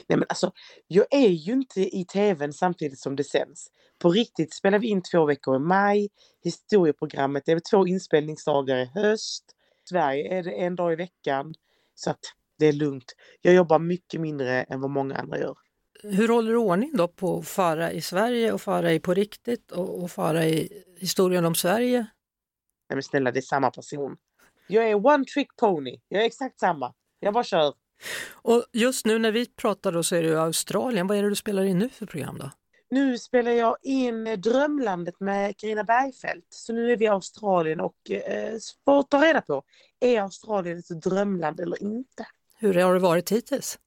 Nej 0.08 0.18
men 0.18 0.26
alltså, 0.30 0.52
jag 0.88 1.06
är 1.12 1.30
ju 1.30 1.54
inte 1.54 1.82
i 1.82 2.06
tvn 2.06 2.54
samtidigt 2.54 3.00
som 3.00 3.16
det 3.16 3.24
sänds. 3.24 3.68
På 4.00 4.10
riktigt 4.10 4.54
spelar 4.54 4.80
vi 4.80 4.88
in 4.88 5.02
två 5.02 5.26
veckor 5.26 5.56
i 5.56 5.60
maj. 5.60 6.10
Historieprogrammet, 6.44 7.44
det 7.46 7.52
är 7.52 7.60
två 7.72 7.88
inspelningsdagar 7.88 8.78
i 8.78 8.86
höst. 8.86 9.44
Sverige 9.90 10.38
är 10.38 10.44
det 10.44 10.52
en 10.52 10.76
dag 10.76 10.94
i 10.94 10.96
veckan. 10.96 11.54
Så 11.96 12.10
att 12.10 12.20
det 12.60 12.66
är 12.66 12.74
lugnt. 12.74 13.16
Jag 13.42 13.54
jobbar 13.54 13.80
mycket 13.80 14.22
mindre 14.22 14.64
än 14.64 14.82
vad 14.82 14.92
många 14.92 15.16
andra 15.16 15.40
gör. 15.40 15.56
Hur 16.04 16.28
håller 16.28 16.52
du 16.52 16.58
ordning 16.58 16.92
då 16.94 17.08
på 17.08 17.38
att 17.38 17.48
fara 17.48 17.92
i 17.92 18.02
Sverige 18.02 18.52
och 18.54 18.62
fara 18.62 18.94
i 18.94 19.00
På 19.00 19.14
riktigt 19.14 19.72
och, 19.72 20.04
och 20.04 20.12
fara 20.12 20.46
i 20.46 20.84
historien 21.00 21.46
om 21.46 21.56
Sverige? 21.56 21.98
Nej 22.90 22.96
men 22.96 23.04
snälla, 23.04 23.32
det 23.32 23.40
är 23.40 23.42
samma 23.42 23.72
person. 23.72 24.18
Jag 24.68 24.90
är 24.90 25.06
one 25.06 25.26
trick 25.26 25.56
pony. 25.56 26.00
Jag 26.08 26.22
är 26.22 26.26
exakt 26.26 26.60
samma. 26.60 26.94
Jag 27.20 27.34
bara 27.34 27.44
kör. 27.44 27.74
Och 28.32 28.66
just 28.74 29.06
nu 29.06 29.20
när 29.20 29.32
vi 29.32 29.46
pratar 29.46 29.92
då 29.92 30.04
så 30.04 30.16
är 30.16 30.24
det 30.24 30.42
Australien. 30.42 31.08
Vad 31.08 31.18
är 31.18 31.24
det 31.24 31.30
du 31.30 31.36
spelar 31.36 31.64
in 31.64 31.80
nu 31.80 31.90
för 31.90 32.06
program 32.06 32.38
då? 32.38 32.52
Nu 32.90 33.18
spelar 33.18 33.52
jag 33.52 33.78
in 33.82 34.24
Drömlandet 34.24 35.20
med 35.20 35.58
Carina 35.58 35.84
Bergfeldt. 35.84 36.48
Så 36.50 36.74
nu 36.74 36.92
är 36.92 36.98
vi 36.98 37.06
i 37.06 37.08
Australien 37.08 37.80
och 37.80 38.12
eh, 38.12 38.58
får 38.86 39.04
ta 39.04 39.26
reda 39.26 39.42
på, 39.42 39.64
är 40.00 40.22
Australien 40.22 40.78
ett 40.80 41.02
drömland 41.02 41.60
eller 41.60 41.84
inte? 41.84 42.28
Hur 42.58 42.74
har 42.74 42.94
det 42.94 43.00
varit 43.00 43.32
hittills? 43.32 43.80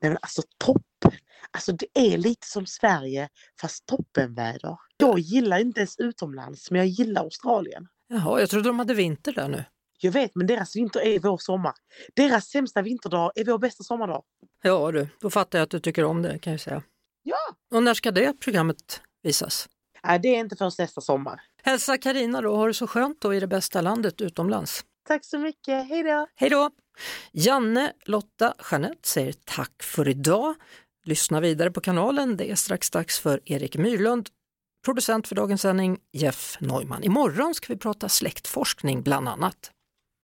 Nej 0.00 0.10
men 0.10 0.18
alltså 0.22 0.42
toppen! 0.58 1.12
Alltså 1.50 1.72
det 1.72 1.86
är 1.94 2.18
lite 2.18 2.46
som 2.46 2.66
Sverige 2.66 3.28
fast 3.60 3.86
toppenväder. 3.86 4.76
Jag 4.96 5.18
gillar 5.18 5.58
inte 5.58 5.80
ens 5.80 5.98
utomlands 5.98 6.70
men 6.70 6.78
jag 6.78 6.88
gillar 6.88 7.22
Australien. 7.22 7.88
Jaha, 8.08 8.40
jag 8.40 8.50
trodde 8.50 8.68
de 8.68 8.78
hade 8.78 8.94
vinter 8.94 9.32
där 9.32 9.48
nu. 9.48 9.64
Jag 10.02 10.12
vet 10.12 10.34
men 10.34 10.46
deras 10.46 10.76
vinter 10.76 11.00
är 11.00 11.20
vår 11.20 11.38
sommar. 11.38 11.72
Deras 12.14 12.46
sämsta 12.46 12.82
vinterdag 12.82 13.32
är 13.34 13.44
vår 13.44 13.58
bästa 13.58 13.84
sommardag. 13.84 14.22
Ja 14.62 14.92
du, 14.92 15.08
då 15.20 15.30
fattar 15.30 15.58
jag 15.58 15.64
att 15.64 15.70
du 15.70 15.80
tycker 15.80 16.04
om 16.04 16.22
det 16.22 16.38
kan 16.38 16.52
jag 16.52 16.60
säga. 16.60 16.82
Ja! 17.22 17.36
Och 17.74 17.82
när 17.82 17.94
ska 17.94 18.10
det 18.10 18.40
programmet 18.40 19.00
visas? 19.22 19.68
Nej 20.04 20.18
det 20.18 20.28
är 20.28 20.38
inte 20.38 20.56
förrän 20.56 20.70
nästa 20.78 21.00
sommar. 21.00 21.40
Hälsa 21.62 21.98
Karina 21.98 22.40
då, 22.40 22.56
har 22.56 22.68
det 22.68 22.74
så 22.74 22.86
skönt 22.86 23.20
då 23.20 23.34
i 23.34 23.40
det 23.40 23.46
bästa 23.46 23.80
landet 23.80 24.20
utomlands. 24.20 24.84
Tack 25.08 25.24
så 25.24 25.38
mycket, 25.38 25.88
hej 25.88 26.02
då! 26.02 26.26
Hej 26.34 26.50
då! 26.50 26.70
Janne 27.32 27.92
Lotta 28.04 28.54
Jeanette 28.70 29.08
säger 29.08 29.34
tack 29.44 29.82
för 29.82 30.08
idag. 30.08 30.54
Lyssna 31.04 31.40
vidare 31.40 31.70
på 31.70 31.80
kanalen, 31.80 32.36
det 32.36 32.50
är 32.50 32.54
strax 32.54 32.90
dags 32.90 33.18
för 33.18 33.40
Erik 33.44 33.76
Myrlund. 33.76 34.28
Producent 34.84 35.28
för 35.28 35.34
dagens 35.34 35.62
sändning 35.62 35.98
Jeff 36.12 36.56
Neumann. 36.60 37.04
Imorgon 37.04 37.54
ska 37.54 37.72
vi 37.72 37.78
prata 37.78 38.08
släktforskning 38.08 39.02
bland 39.02 39.28
annat. 39.28 39.70